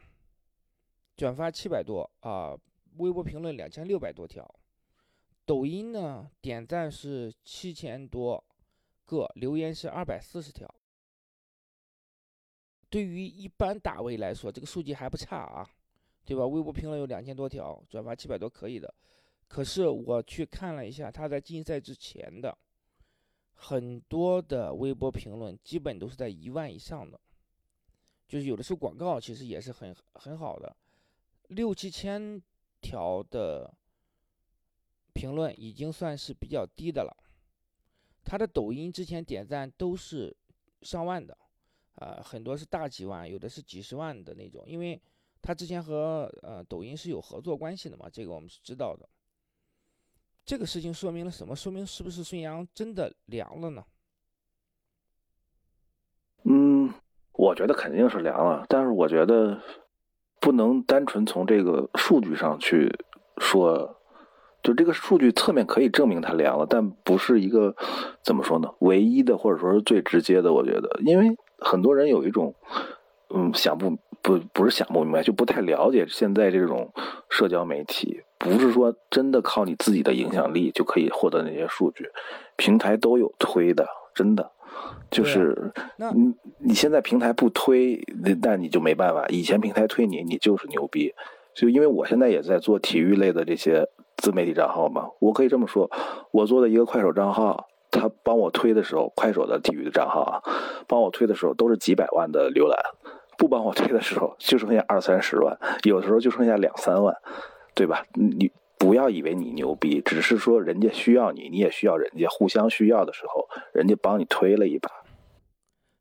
[1.16, 2.54] 转发七百多啊，
[2.98, 4.48] 微博评论两千六百多条，
[5.46, 8.44] 抖音呢点赞是七千多
[9.04, 10.72] 个，留言是二百四十条。
[12.90, 15.68] 对于一般大 V 来说，这个数据还不差啊，
[16.24, 16.46] 对吧？
[16.46, 18.94] 微博评论有两千多条，转发七百多可以的。
[19.48, 22.56] 可是我去看了一下他在竞赛之前的
[23.54, 27.18] 很多的微博评论，基本都是在一万以上的，
[28.28, 30.76] 就是有的时候广告其实也是很很好的。
[31.48, 32.42] 六七千
[32.80, 33.72] 条的
[35.12, 37.16] 评论已经算是比较低的了。
[38.24, 40.36] 他的抖音之前点赞都是
[40.82, 41.36] 上万的，
[41.94, 44.64] 啊，很多是大几万，有的是几十万的那种。
[44.66, 45.00] 因为
[45.40, 49.08] 他之前和呃抖音是有合作关系的嘛，这个我们是知道的。
[50.44, 51.54] 这个事情说明了什么？
[51.54, 53.84] 说明是不是孙杨真的凉了呢？
[56.44, 56.92] 嗯，
[57.32, 59.60] 我觉得肯定是凉了，但是我觉得。
[60.46, 62.96] 不能单纯从这个数据上去
[63.38, 63.96] 说，
[64.62, 67.74] 就这个数据侧面可以证明它凉了，但不是一个
[68.22, 68.70] 怎么说呢？
[68.78, 72.54] 唯一的或者说是最直接的，我觉得，因为很多人有一种
[73.34, 76.92] 嗯想不不不是想不明白，就不太了解现在这种
[77.28, 82.08] 社交媒体，不是说真的靠你自己的影响力就可以获得那些数据，
[82.54, 84.52] 平台都有推的，真的。
[85.10, 89.26] 就是那你你现在平台不推，那那你就没办法。
[89.28, 91.14] 以前平台推你，你就是牛逼。
[91.54, 95.90] 就因为我现在也在做体育类的这些自媒体账号嘛，我可以这么说，
[96.30, 100.42] 我做的一个快手账号，他帮我推的时候，快手的体育的账号啊，
[100.86, 102.78] 帮我推的时候都是几百万的浏览，
[103.38, 107.16] 不帮我推的时候就剩下二三十万，有的时候就剩下两三万，
[107.74, 108.04] 对吧？
[108.12, 114.90] 你不要以为你牛逼，只是说人家需要你，你也需要人家，互相需要的时候，人家帮你推了一把。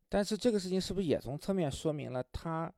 [0.09, 2.71] 但是这个事情是不是也从侧面说明了他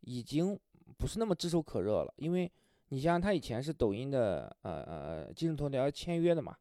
[0.00, 0.58] 已经？
[0.98, 2.50] 不是那么炙手可热了，因为
[2.88, 6.54] 你像他以前是抖音的呃呃今日头条签约的嘛，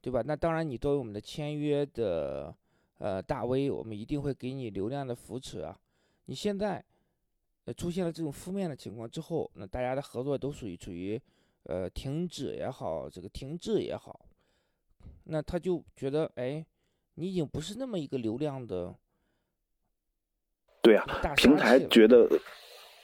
[0.00, 0.22] 对吧？
[0.24, 2.54] 那当然你作为我们的签约的
[2.96, 5.78] 呃大 V，我们一定会给你流量的扶持啊。
[6.24, 6.82] 你现在
[7.66, 11.20] 呃出现了这种负面的情况之后，那大家的合作都属于处于
[11.66, 14.26] 呃停止也好，这个停滞也好，
[15.24, 16.64] 那他就觉得哎，
[17.14, 18.94] 你已经不是那么一个流量的，
[20.82, 21.04] 对啊，
[21.36, 22.28] 平台觉得。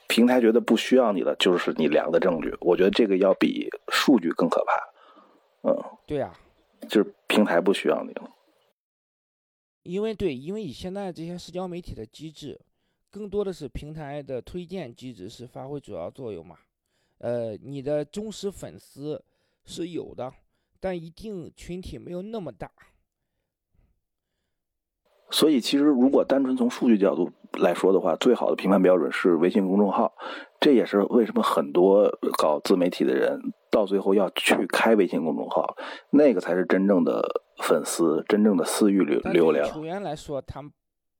[0.09, 2.55] 平台觉得不需要你了，就是你量的证据。
[2.59, 4.73] 我觉得这个要比数据更可怕。
[5.67, 6.37] 嗯，对呀，
[6.87, 8.29] 就是平台不需要你了。
[9.81, 12.59] 因为对，因为你现在这些社交媒体的机制，
[13.09, 16.59] 更多的是平台的推荐机制是发挥主要作用嘛。
[17.23, 19.23] 呃，你的忠实粉丝
[19.63, 20.29] 是有的，
[20.81, 22.69] 但一定群体没有那么大。
[25.31, 30.13] 所以，其实如果单纯从数据角度来说的话，最好的评判标准是微信公众号。
[30.59, 33.39] 这也是为什么很多搞自媒体的人
[33.71, 35.77] 到最后要去开微信公众号，
[36.09, 37.23] 那个才是真正的
[37.63, 39.65] 粉丝，真正的私域流流量。
[39.69, 40.69] 球员来说，他们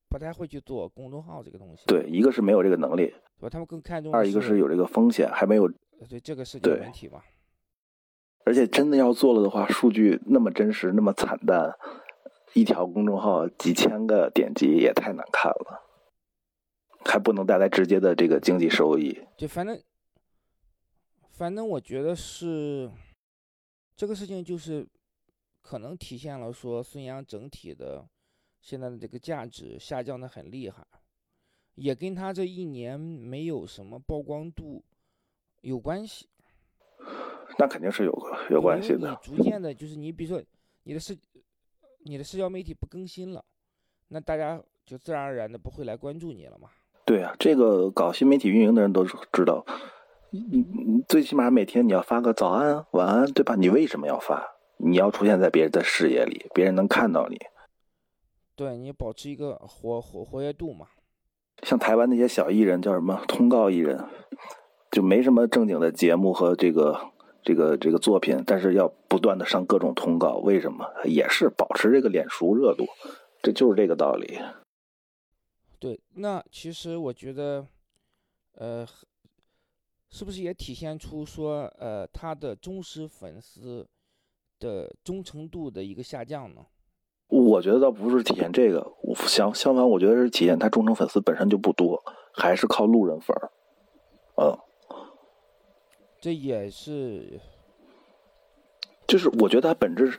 [0.10, 1.86] 不太会去做公众号这个东西。
[1.88, 3.06] 对，一个是没有这个能力，
[3.39, 3.50] 对吧？
[3.50, 4.13] 他们更看重。
[4.13, 5.72] 二一个是有这个风险，还没有。
[6.08, 7.24] 对，这个是问题嘛。
[8.46, 11.74] 而且真的要做了的话，数据那么真实，那么惨淡。
[12.54, 15.82] 一条公众号几千个点击也太难看了，
[17.04, 19.26] 还不能带来直接的这个经济收益。
[19.36, 19.82] 就反正，
[21.32, 22.92] 反正我觉得是
[23.96, 24.88] 这个事情，就是
[25.63, 28.08] 可能体现了说孙杨整体的
[28.62, 30.86] 现在的这个价值下降的很厉害，
[31.74, 34.84] 也跟他这一年没有什么曝光度
[35.63, 36.30] 有关系。
[37.58, 39.10] 那肯定是有有关系的。
[39.10, 40.41] 你逐渐的，就是你比如说
[40.84, 41.13] 你的社。
[42.06, 43.41] 你的社交媒体不更新了，
[44.10, 46.67] 那大家就自然而然的不会来关注你了嘛？
[47.06, 49.65] 对啊，这个搞新媒体运营的人都知道，
[50.32, 53.56] 你你最起码每天你要发个早安、晚安，对吧？
[53.56, 54.45] 你为什么要发？
[54.76, 57.39] 你要出现在别人的视野里，别人能看到你。
[58.54, 60.88] 对你保持一个活活活跃度嘛。
[61.62, 64.06] 像台湾那些小艺人叫什么通告艺人，
[64.93, 67.12] 就没什么正经的节目和这个。
[67.45, 70.89] 这个这个作品，但是要不断的上各种通告，为什么？
[71.03, 72.86] 也是保持这个脸熟热度，
[73.41, 74.39] 这就是这个道理。
[75.77, 77.67] 对，那其实我觉得，
[78.56, 78.88] 呃，
[80.10, 83.86] 是不是也体现出说，呃，他的忠实粉丝
[84.58, 86.65] 的忠诚度的一个下降呢？
[87.27, 88.89] 我觉得倒不是体现这个，
[89.27, 92.01] 相相反，我觉得是体现他忠诚粉丝本身就不多，
[92.34, 93.51] 还是靠路人粉儿，
[94.38, 94.58] 嗯。
[96.24, 97.42] 这也是，
[99.06, 100.18] 就是我觉得他本质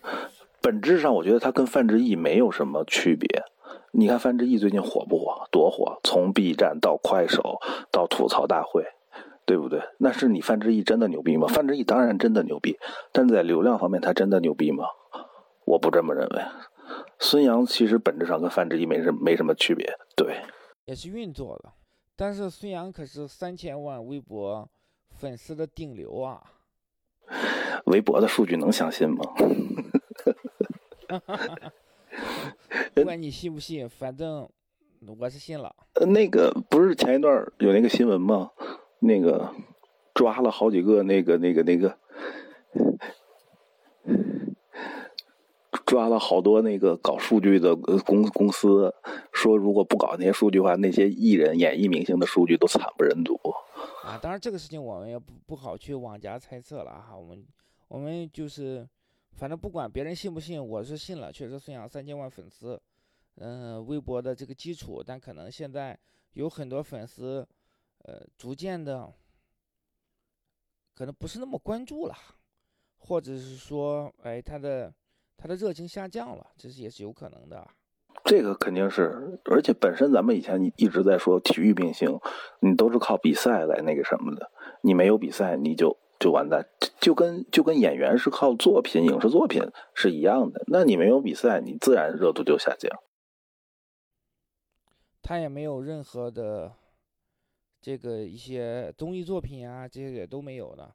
[0.61, 3.43] 本质上，我觉得他跟范志毅没有什么区别。
[3.91, 5.49] 你看范志毅最近火不火？
[5.51, 5.99] 多火！
[6.05, 7.59] 从 B 站到快手
[7.91, 8.85] 到吐槽大会，
[9.47, 9.81] 对不对？
[9.97, 11.49] 那是你范志毅真的牛逼吗？
[11.49, 12.77] 范志毅当然真的牛逼，
[13.11, 14.85] 但在流量方面他真的牛逼吗？
[15.65, 16.43] 我不这么认为。
[17.19, 20.43] 孙杨其实本质上跟范志毅没什没什么区别，对，
[20.85, 21.73] 也是运作的。
[22.15, 24.69] 但是孙杨可是三千万微博。
[25.19, 26.43] 粉丝的顶流啊！
[27.87, 29.25] 微博的数据能相信吗？
[32.95, 34.49] 不管你信不信，反正
[35.19, 35.75] 我是信了。
[35.95, 38.51] 呃那个不是前一段有那个新闻吗？
[39.01, 39.55] 那个
[40.15, 41.99] 抓了好几个那个那个那个。
[45.87, 48.95] 抓了好多那个搞数据的公公司，
[49.33, 53.39] 说如果不搞那些数据的话，那些艺人、演艺明星的数据都惨不忍睹。
[54.05, 57.17] 啊，当然这个事情我们也不不好去妄加猜测了哈。
[57.17, 57.47] 我们
[57.89, 58.87] 我们就是，
[59.33, 62.81] 反正不管别人信不信，我是信了，确实孙杨三千万粉丝，
[63.37, 65.99] 嗯，微博的这个基础，但可能现在
[66.35, 67.47] 有很多粉丝，
[67.99, 69.13] 呃，逐渐的，
[70.95, 72.15] 可能不是那么关注了，
[72.99, 74.95] 或者是说，哎，他的。
[75.37, 77.69] 他的热情下降了，这是也是有可能的。
[78.25, 82.19] 这个肯定是，而且本身咱们以前一直在说体育明星，
[82.61, 84.51] 你都是靠比赛来那个什么的，
[84.81, 86.67] 你没有比赛你就就完蛋，
[86.99, 89.63] 就跟就跟演员是靠作品、影视作品
[89.95, 90.65] 是一样的。
[90.69, 92.91] 那你没有比赛，你自然热度就下降。
[95.21, 96.73] 他也没有任何的
[97.83, 100.95] 这个一些综艺作品啊，这些也都没有的。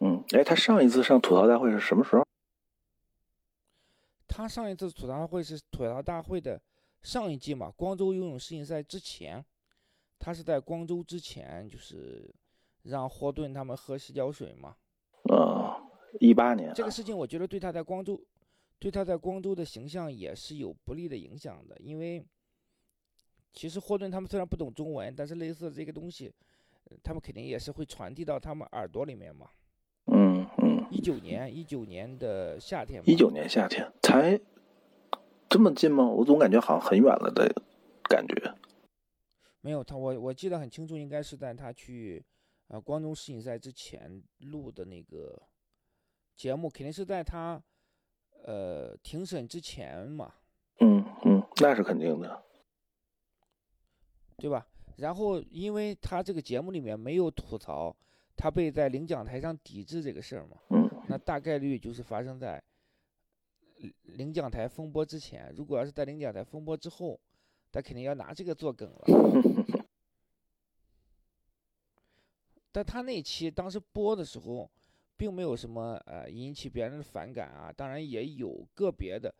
[0.00, 2.26] 嗯，哎，他上一次上吐槽大会是什么时候？
[4.28, 6.60] 他上一次吐槽大会是吐槽大会的
[7.02, 9.44] 上一季嘛，光州游泳世锦赛之前，
[10.18, 12.32] 他是在光州之前，就是
[12.82, 14.76] 让霍顿他们喝洗脚水嘛。
[15.30, 15.82] 啊，
[16.20, 16.72] 一八年。
[16.74, 18.20] 这个事情我觉得对他在光州，
[18.78, 22.24] 对他在光州的形象也是有不利的影响的，因为
[23.52, 26.32] 其实霍顿他们虽然不懂中文，但是类似的这个东西，
[27.02, 29.50] 他们肯定也是会传递到他们耳朵里面嘛。
[30.92, 33.02] 一九年，一九年的夏天。
[33.06, 34.38] 一九年夏天才
[35.48, 36.06] 这么近吗？
[36.06, 37.50] 我总感觉好像很远了的
[38.04, 38.54] 感觉。
[39.62, 42.22] 没有他，我我记得很清楚，应该是在他去
[42.68, 45.40] 呃光州世锦赛之前录的那个
[46.36, 47.62] 节目，肯定是在他
[48.44, 50.34] 呃庭审之前嘛。
[50.80, 52.42] 嗯嗯，那是肯定的，
[54.36, 54.66] 对吧？
[54.96, 57.96] 然后因为他这个节目里面没有吐槽。
[58.36, 62.62] 他被在领奖台上抵制这个事儿嘛，嗯，那大概率就是发生在
[64.02, 65.52] 领奖台风波之前。
[65.56, 67.20] 如果要是在领奖台风波之后，
[67.70, 69.04] 他肯定要拿这个做梗了。
[72.72, 74.70] 但他那期当时播的时候，
[75.16, 77.70] 并没有什么呃引起别人的反感啊。
[77.72, 79.32] 当然也有个别的，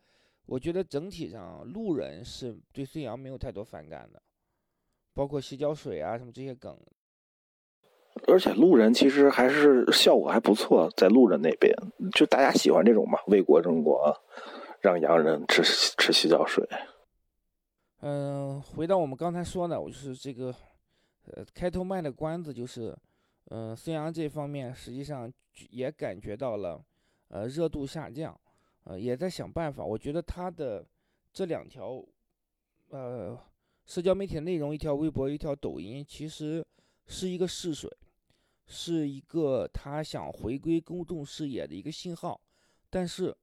[0.45, 4.21] 我觉得整体上路人是对孙杨没有太多反感的，
[5.13, 6.79] 包括洗脚水啊什么这些梗。
[8.27, 11.75] 而且路人其实还是效果还不错，在路人那边，
[12.13, 14.13] 就大家喜欢这种嘛，为国争光，
[14.79, 15.61] 让洋人吃
[15.97, 16.67] 吃洗脚水。
[18.01, 20.53] 嗯，回到我们刚才说的，我就是这个，
[21.25, 22.95] 呃，开头卖的关子就是，
[23.49, 25.31] 嗯，孙杨这方面实际上
[25.69, 26.83] 也感觉到了，
[27.29, 28.39] 呃，热度下降，
[28.83, 29.83] 呃，也在想办法。
[29.83, 30.85] 我觉得他的
[31.31, 32.03] 这两条，
[32.89, 33.37] 呃，
[33.85, 36.65] 社交媒体内容，一条微博，一条抖音，其实
[37.07, 37.89] 是一个试水。
[38.65, 42.39] 是一个他想回归公众视野的一个信号，
[42.89, 43.35] 但是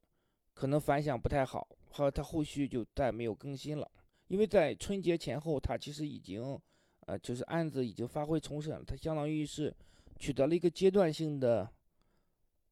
[0.55, 3.91] 可能反响不太好，和他后续就再没有更新了。
[4.29, 6.59] 因为在春节前后，他其实已经，
[7.01, 9.75] 呃，就是案子已经发回重审了，他相当于是
[10.19, 11.71] 取得了一个阶段性的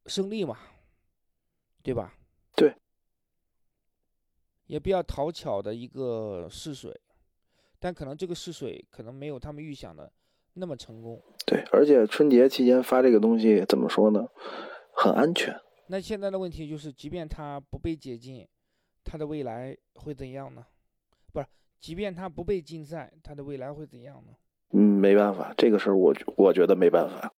[0.06, 0.58] 胜利嘛，
[1.82, 2.14] 对吧？
[2.54, 2.74] 对，
[4.66, 6.98] 也比较讨巧的一个试水，
[7.78, 10.12] 但可能这个试水可能没有他们预想的。
[10.58, 14.26] 那么成功，对，而且春节期间发这个东西怎么说呢？
[14.92, 15.56] 很安全。
[15.86, 18.46] 那现在的问题就是，即便他不被解禁，
[19.04, 20.66] 他的未来会怎样呢？
[21.32, 21.46] 不是，
[21.80, 24.32] 即便他不被禁赛，他的未来会怎样呢？
[24.72, 27.32] 嗯，没办法，这个事儿我我觉得没办法。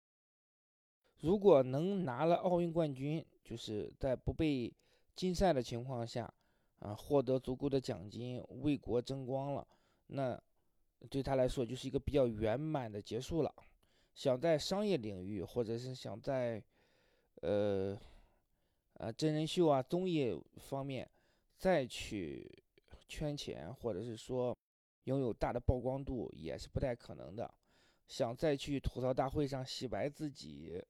[1.19, 4.73] 如果能拿了奥运冠军，就是在不被
[5.15, 6.33] 禁赛的情况下，
[6.79, 9.67] 啊，获得足够的奖金，为国争光了，
[10.07, 10.41] 那。
[11.09, 13.53] 对他来说就是一个比较圆满的结束了。
[14.15, 16.61] 想在商业领域，或者是想在，
[17.41, 17.97] 呃，
[18.95, 21.09] 呃真人秀啊综艺方面
[21.57, 22.63] 再去
[23.07, 24.57] 圈钱，或者是说
[25.05, 27.49] 拥有大的曝光度，也是不太可能的。
[28.09, 30.83] 想再去吐槽大会上洗白自己，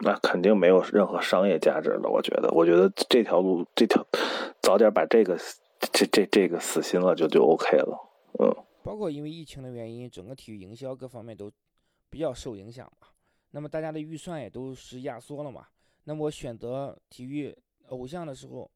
[0.00, 2.10] 那肯定没有任何商业价值了。
[2.10, 4.06] 我觉得，我觉得这条路，这条
[4.60, 5.38] 早点把这个
[5.92, 7.98] 这这这个死心了，就就 OK 了。
[8.38, 8.64] 嗯。
[8.82, 11.52] 包括因为疫情的原因，整个体育营销各方面都
[12.08, 13.08] 比较受影响嘛。
[13.50, 15.66] 那么大家的预算也都是压缩了嘛。
[16.04, 17.54] 那么我选择体育
[17.88, 18.70] 偶像的时候，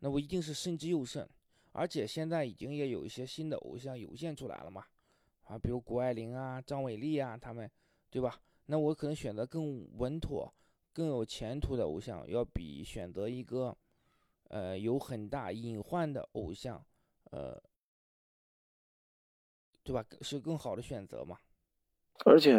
[0.00, 1.28] 那我一定是慎之又慎。
[1.72, 4.84] 而且现在已经也有一些新的偶像涌现出来了嘛，
[5.44, 7.70] 啊，比如谷爱凌啊、张伟丽啊，他们，
[8.10, 8.40] 对吧？
[8.66, 10.52] 那我可能选择更稳妥、
[10.92, 13.76] 更有前途的偶像，要比选择一个，
[14.48, 16.84] 呃，有很大隐患的偶像，
[17.30, 17.62] 呃。
[19.86, 20.04] 对吧？
[20.20, 21.36] 是更好的选择嘛？
[22.24, 22.58] 而且，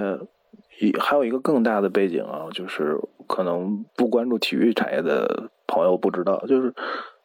[0.98, 2.98] 还有一个更大的背景啊，就是
[3.28, 6.74] 可能不关注体育产业的朋友不知道，就是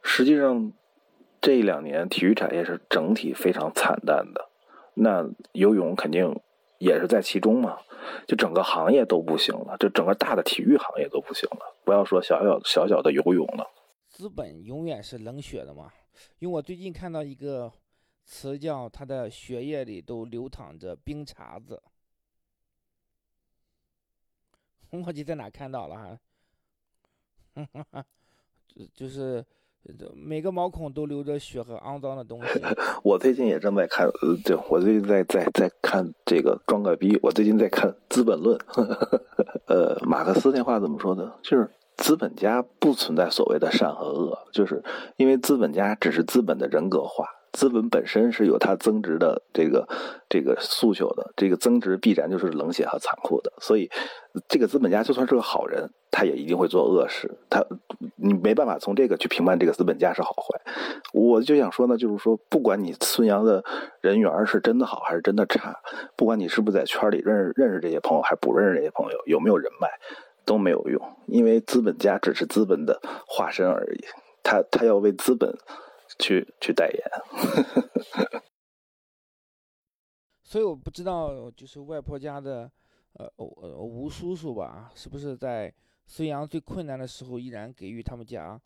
[0.03, 0.72] 实际上
[1.40, 4.48] 这两年体育产业是整体非常惨淡的。
[4.94, 6.34] 那游泳肯定
[6.78, 7.78] 也是在其中嘛，
[8.26, 13.64] 就整个行业都不行了，就整个大的体育行业都不行了，不要说小小小小的游泳了。
[14.09, 15.92] 资本永远是冷血的嘛？
[16.40, 17.72] 因为我最近看到一个。
[18.25, 21.83] 词叫他的血液里都流淌着冰碴子，
[24.91, 26.18] 我记在哪看到了
[27.55, 28.05] 哈，
[28.68, 29.45] 就就是
[30.14, 32.61] 每个毛孔都流着血和肮脏的东西。
[33.03, 34.09] 我最近也正在看，
[34.45, 37.18] 对，我最近在在在看这个装个逼。
[37.23, 38.57] 我最近在看《资本论》，
[39.66, 41.39] 呃，马克思那话怎么说的？
[41.43, 44.83] 就是资本家不存在所谓的善和恶，就是
[45.16, 47.27] 因为资本家只是资本的人格化。
[47.53, 49.86] 资本本身是有它增值的这个
[50.28, 53.53] 这个诉求的，这个增值必然就是冷血和残酷的。
[53.61, 53.90] 所以，
[54.48, 57.30] 这个资本家就算是个好人，他也一定会做恶事。
[57.50, 57.64] 他
[58.16, 60.61] 你没办法从这个去评判这个资本家是好坏。
[61.12, 63.62] 我就想说呢，就是说，不管你孙杨的
[64.00, 65.76] 人缘是真的好还是真的差，
[66.16, 69.88] 不管你是不是在圈里认识认识这些朋友，还是不认识这些朋友，有没有人脉，
[70.46, 74.05] 都没有用，因为资本家只是资本的化身而已。
[74.42, 75.55] 他他要为资本。
[76.23, 77.03] 去去代言，
[80.45, 82.70] 所以我不知道，就是外婆家的
[83.14, 85.73] 呃呃吴叔叔吧，是不是在
[86.07, 88.61] 孙杨最困难的时候依然给予他们家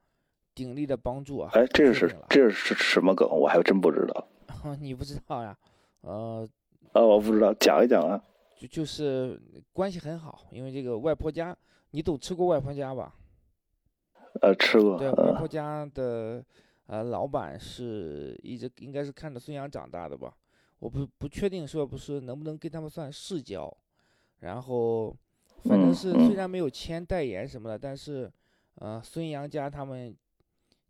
[0.55, 1.51] 鼎力的帮助啊？
[1.55, 3.27] 哎，这是这是什么梗？
[3.29, 4.29] 我还真不知道。
[4.79, 5.57] 你不知道呀？
[6.03, 6.47] 呃，
[6.93, 8.23] 呃，我不知道，讲一讲啊。
[8.59, 9.41] 就就是
[9.73, 11.57] 关系很好，因为这个外婆家，
[11.93, 13.15] 你都吃过外婆家吧？
[14.43, 14.99] 呃，吃过。
[14.99, 16.45] 对，外婆家的。
[16.87, 20.37] 呃，老板是一直应该是看着孙杨长大的吧？
[20.79, 23.75] 我不不确定说不是能不能跟他们算世交，
[24.41, 25.17] 然后
[25.65, 28.31] 反正是虽然没有签代言什么的，但是
[28.77, 30.15] 呃，孙杨家他们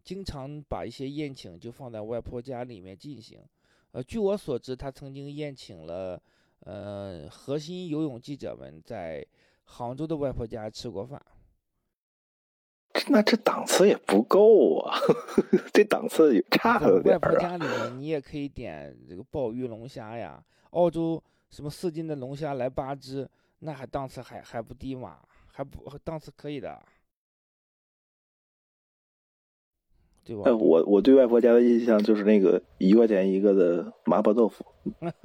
[0.02, 3.40] 经常把一些宴请就放在外婆家里面进行。
[3.92, 6.20] 呃，据我所知，他曾经宴请了
[6.60, 9.24] 呃核心游泳记者们在
[9.64, 11.20] 杭州的外婆家吃过饭。
[13.08, 14.98] 那这档次也不够啊，
[15.72, 23.28] 这档次也差了点外婆家里面，你也可以点这个鲍鱼龙虾呀，澳洲什么四斤的龙虾来八只，
[23.60, 25.18] 那还档次还还不低嘛？
[25.52, 26.78] 还不档次可以的，
[30.22, 30.42] 对吧？
[30.46, 34.64] 哎，我我对外婆家的印象就是那个一块钱一个的麻婆豆腐，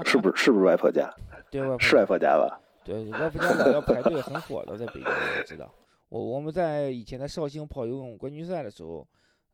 [0.06, 0.46] 是不是？
[0.46, 1.14] 是不是外婆家？
[1.52, 2.62] 对，外婆是外婆家吧？
[2.84, 5.74] 对，外婆家老要排队，很火的，在北京，我知道。
[6.12, 9.08] 我我们在以前在绍兴跑游泳冠军赛的时候，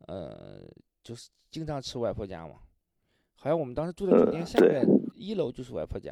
[0.08, 0.60] 呃，
[1.04, 2.56] 就是经常吃外婆家嘛。
[3.36, 4.84] 好像我们当时住在酒店下面，
[5.14, 6.12] 一楼就是外婆家。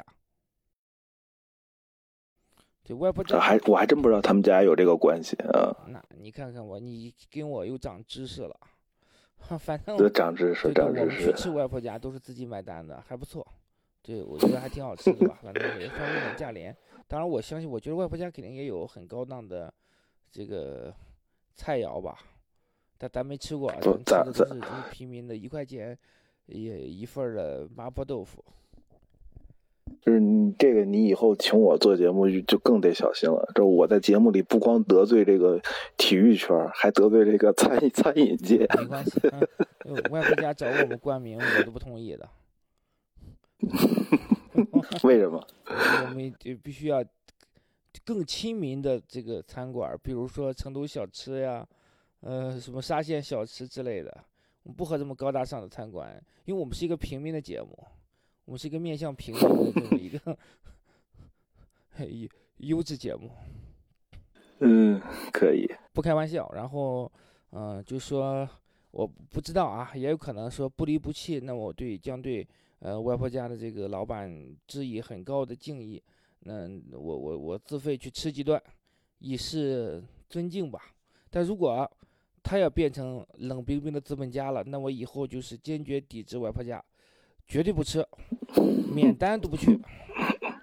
[2.84, 5.84] 对，外婆家还我还真不知道他们家有这个关系啊。
[5.88, 8.56] 那你看看我，你跟我又长知识了。
[9.58, 11.00] 反正长知识，长知识。
[11.00, 13.44] 我们去吃外婆家都是自己买单的，还不错。
[14.00, 16.76] 对，我觉得还挺好吃的吧，反正也算物美价廉。
[17.08, 19.74] 当然，我相信，我觉得外婆家肯定也有很高档的。
[20.30, 20.92] 这个
[21.54, 22.18] 菜肴吧，
[22.98, 25.96] 但咱没吃过，咱吃的都是就是平民的一块钱
[26.46, 28.44] 也一份的麻婆豆腐。
[30.00, 33.50] 就是你这个，你以后请我做节目就更得小心了。
[33.54, 35.60] 这我在节目里不光得罪这个
[35.96, 38.66] 体育圈，还得罪这个餐饮餐饮界。
[38.78, 39.20] 没关系，
[40.10, 42.28] 外婆家找我们冠名，我都不同意的。
[45.04, 45.44] 为什么？
[46.08, 47.02] 我们就必须要。
[48.04, 51.66] 更亲民的这个餐馆，比如说成都小吃呀，
[52.20, 54.24] 呃，什么沙县小吃之类的，
[54.62, 57.76] 我们不喝这么高大上的餐馆，因为我们是一个平民的节目，
[58.44, 60.38] 我们是一个面向平民的这么一个
[62.06, 62.28] 优
[62.76, 63.30] 优质节目。
[64.60, 65.00] 嗯，
[65.32, 66.50] 可以，不开玩笑。
[66.54, 67.10] 然后，
[67.50, 68.48] 嗯，就说
[68.90, 71.40] 我不知道啊，也有可能说不离不弃。
[71.40, 72.46] 那我对将对
[72.78, 76.02] 呃外婆家的这个老板致以很高的敬意。
[76.48, 78.60] 那我我我自费去吃几顿，
[79.18, 80.80] 以示尊敬吧。
[81.28, 81.90] 但如果
[82.40, 86.80] 他要变成冷冰冰的资本家了，那我以后就是坚决抵制外婆家，
[87.48, 88.06] 绝对不吃，
[88.94, 89.76] 免单都不去，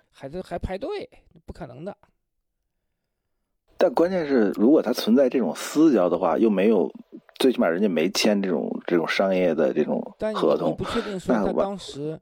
[0.10, 1.10] 还是还排队，
[1.46, 1.94] 不可能的。
[3.78, 6.90] 但关键是，如果他存在这种私交的话，又没有，
[7.40, 10.00] 最起码人家没签这种这种商业的这种
[10.34, 12.18] 合同，你不确定说他当时。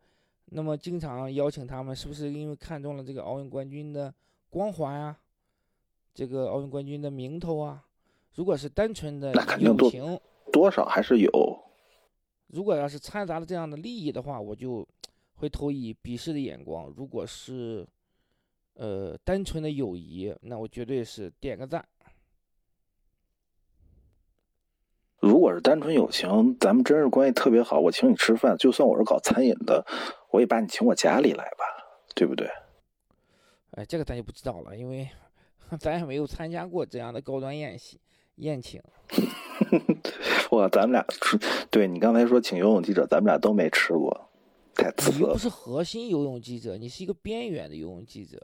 [0.53, 4.13] 那么经常邀请他们，是不是因为看中了这个奥运冠军的
[4.49, 5.17] 光环呀？
[6.13, 7.85] 这个奥运冠军的名头啊？
[8.35, 10.19] 如果是单纯的友情，
[10.51, 11.31] 多少还是有。
[12.47, 14.85] 如果要是掺杂了这样的利益的话，我就
[15.35, 16.93] 会投以鄙视的眼光。
[16.97, 17.87] 如果是
[18.73, 21.87] 呃单纯的友谊，那我绝对是点个赞。
[25.19, 29.85] 如果是单纯友情，咱们真是关系特别好，我请你吃饭，就算我是搞餐饮的。
[30.31, 31.65] 我也把你请我家里来吧，
[32.15, 32.49] 对不对？
[33.71, 35.07] 哎，这个咱就不知道了，因为
[35.79, 37.99] 咱也没有参加过这样的高端宴席
[38.35, 38.81] 宴请。
[40.51, 41.05] 哇，咱们俩
[41.69, 44.29] 对你刚才说请游泳记者，咱们俩都没吃过，
[44.75, 45.17] 太次了。
[45.17, 48.37] 你不是核心游泳记者，你是一个边缘的游泳记者。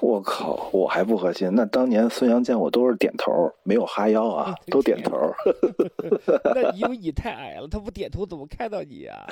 [0.00, 1.50] 我靠，我还不核心？
[1.54, 5.16] 那当年孙杨见我都是点头，没有哈腰啊， 都点头。
[6.44, 9.26] 那因为你太矮了，他不点头怎么看到你呀？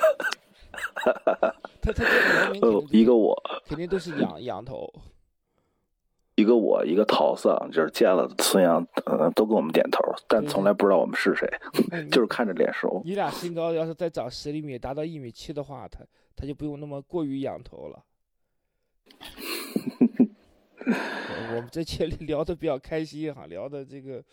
[2.91, 4.91] 一个我肯定都是仰仰头。
[6.35, 11.49] 一个我，一个桃色，就是见了孙杨，嗯，都给我们点头，但从来不知道我们是谁，
[12.11, 13.01] 就是看着脸熟。
[13.03, 16.05] 你俩身高要是再长十厘米，达到一米七的话，他
[16.35, 18.03] 他就不用那么过于仰头了。
[21.49, 24.23] 我们这期 聊的比较开心哈，聊的这个，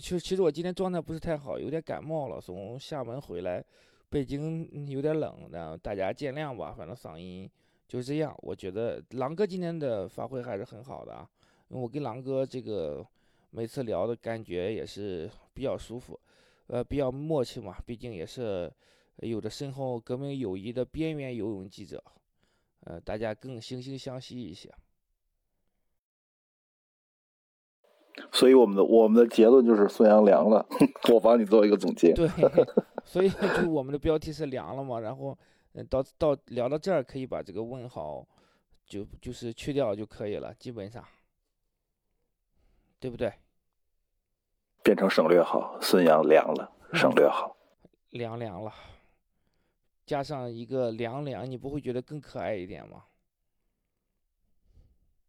[0.00, 3.62] 实其实我今天状态不是太好，有点感冒了，从厦门回来，
[4.10, 7.50] 北京有点冷，然后大家见谅吧，反正嗓音
[7.86, 8.34] 就这样。
[8.38, 11.28] 我觉得狼哥今天的发挥还是很好的啊，
[11.68, 13.06] 因为我跟狼哥这个
[13.50, 16.18] 每次聊的感觉也是比较舒服，
[16.68, 18.72] 呃，比较默契嘛，毕竟也是
[19.18, 22.02] 有着深厚革命友谊的边缘游泳记者，
[22.84, 24.72] 呃，大家更惺惺相惜一些。
[28.32, 30.66] 所以我们的我们的结论就是孙杨凉了，
[31.12, 32.12] 我帮你做一个总结。
[32.12, 32.28] 对，
[33.08, 35.36] 所以 就我们的标题是凉了嘛，然后
[35.72, 38.26] 嗯，到到聊到这儿可以把这个问号
[38.86, 41.02] 就就是去掉就可以了，基本上，
[43.00, 43.32] 对不对？
[44.82, 47.56] 变成省略号，孙杨凉了，省略号，
[48.10, 48.72] 凉凉了，
[50.04, 53.04] 加上一个凉凉，你不会觉得更可爱一点吗？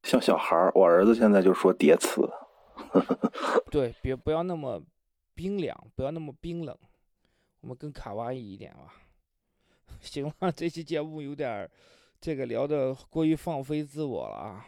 [0.03, 2.29] 像小孩儿，我儿子现在就说叠词。
[3.71, 4.81] 对，别不要那么
[5.33, 6.77] 冰凉，不要那么冰冷，
[7.61, 8.93] 我们更卡哇伊一点吧。
[10.01, 11.69] 行了，这期节目有点
[12.21, 14.65] 这个聊的过于放飞自我了啊。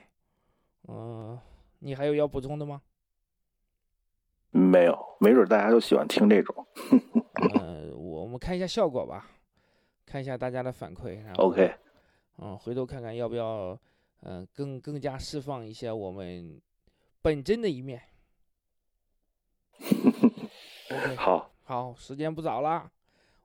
[0.88, 1.40] 嗯，
[1.80, 2.82] 你还有要补充的吗？
[4.52, 6.68] 没有，没准大家都喜欢听这种。
[7.60, 9.30] 嗯， 我们看一下效果吧，
[10.06, 11.24] 看一下大家的反馈。
[11.24, 11.74] 然后 OK。
[12.38, 13.80] 嗯，回头看看要不要，
[14.22, 16.60] 嗯，更更加释放一些我们。
[17.22, 18.02] 本真的一面。
[21.16, 22.92] 好，好，时间不早了，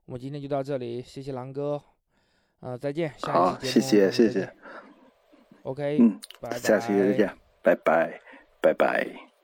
[0.07, 1.81] 我们今天就到这里，谢谢狼哥，
[2.59, 4.53] 呃，再见，下好，谢谢，谢谢。
[5.62, 8.20] OK，嗯，拜拜，下期再见，拜拜，
[8.61, 9.36] 拜拜。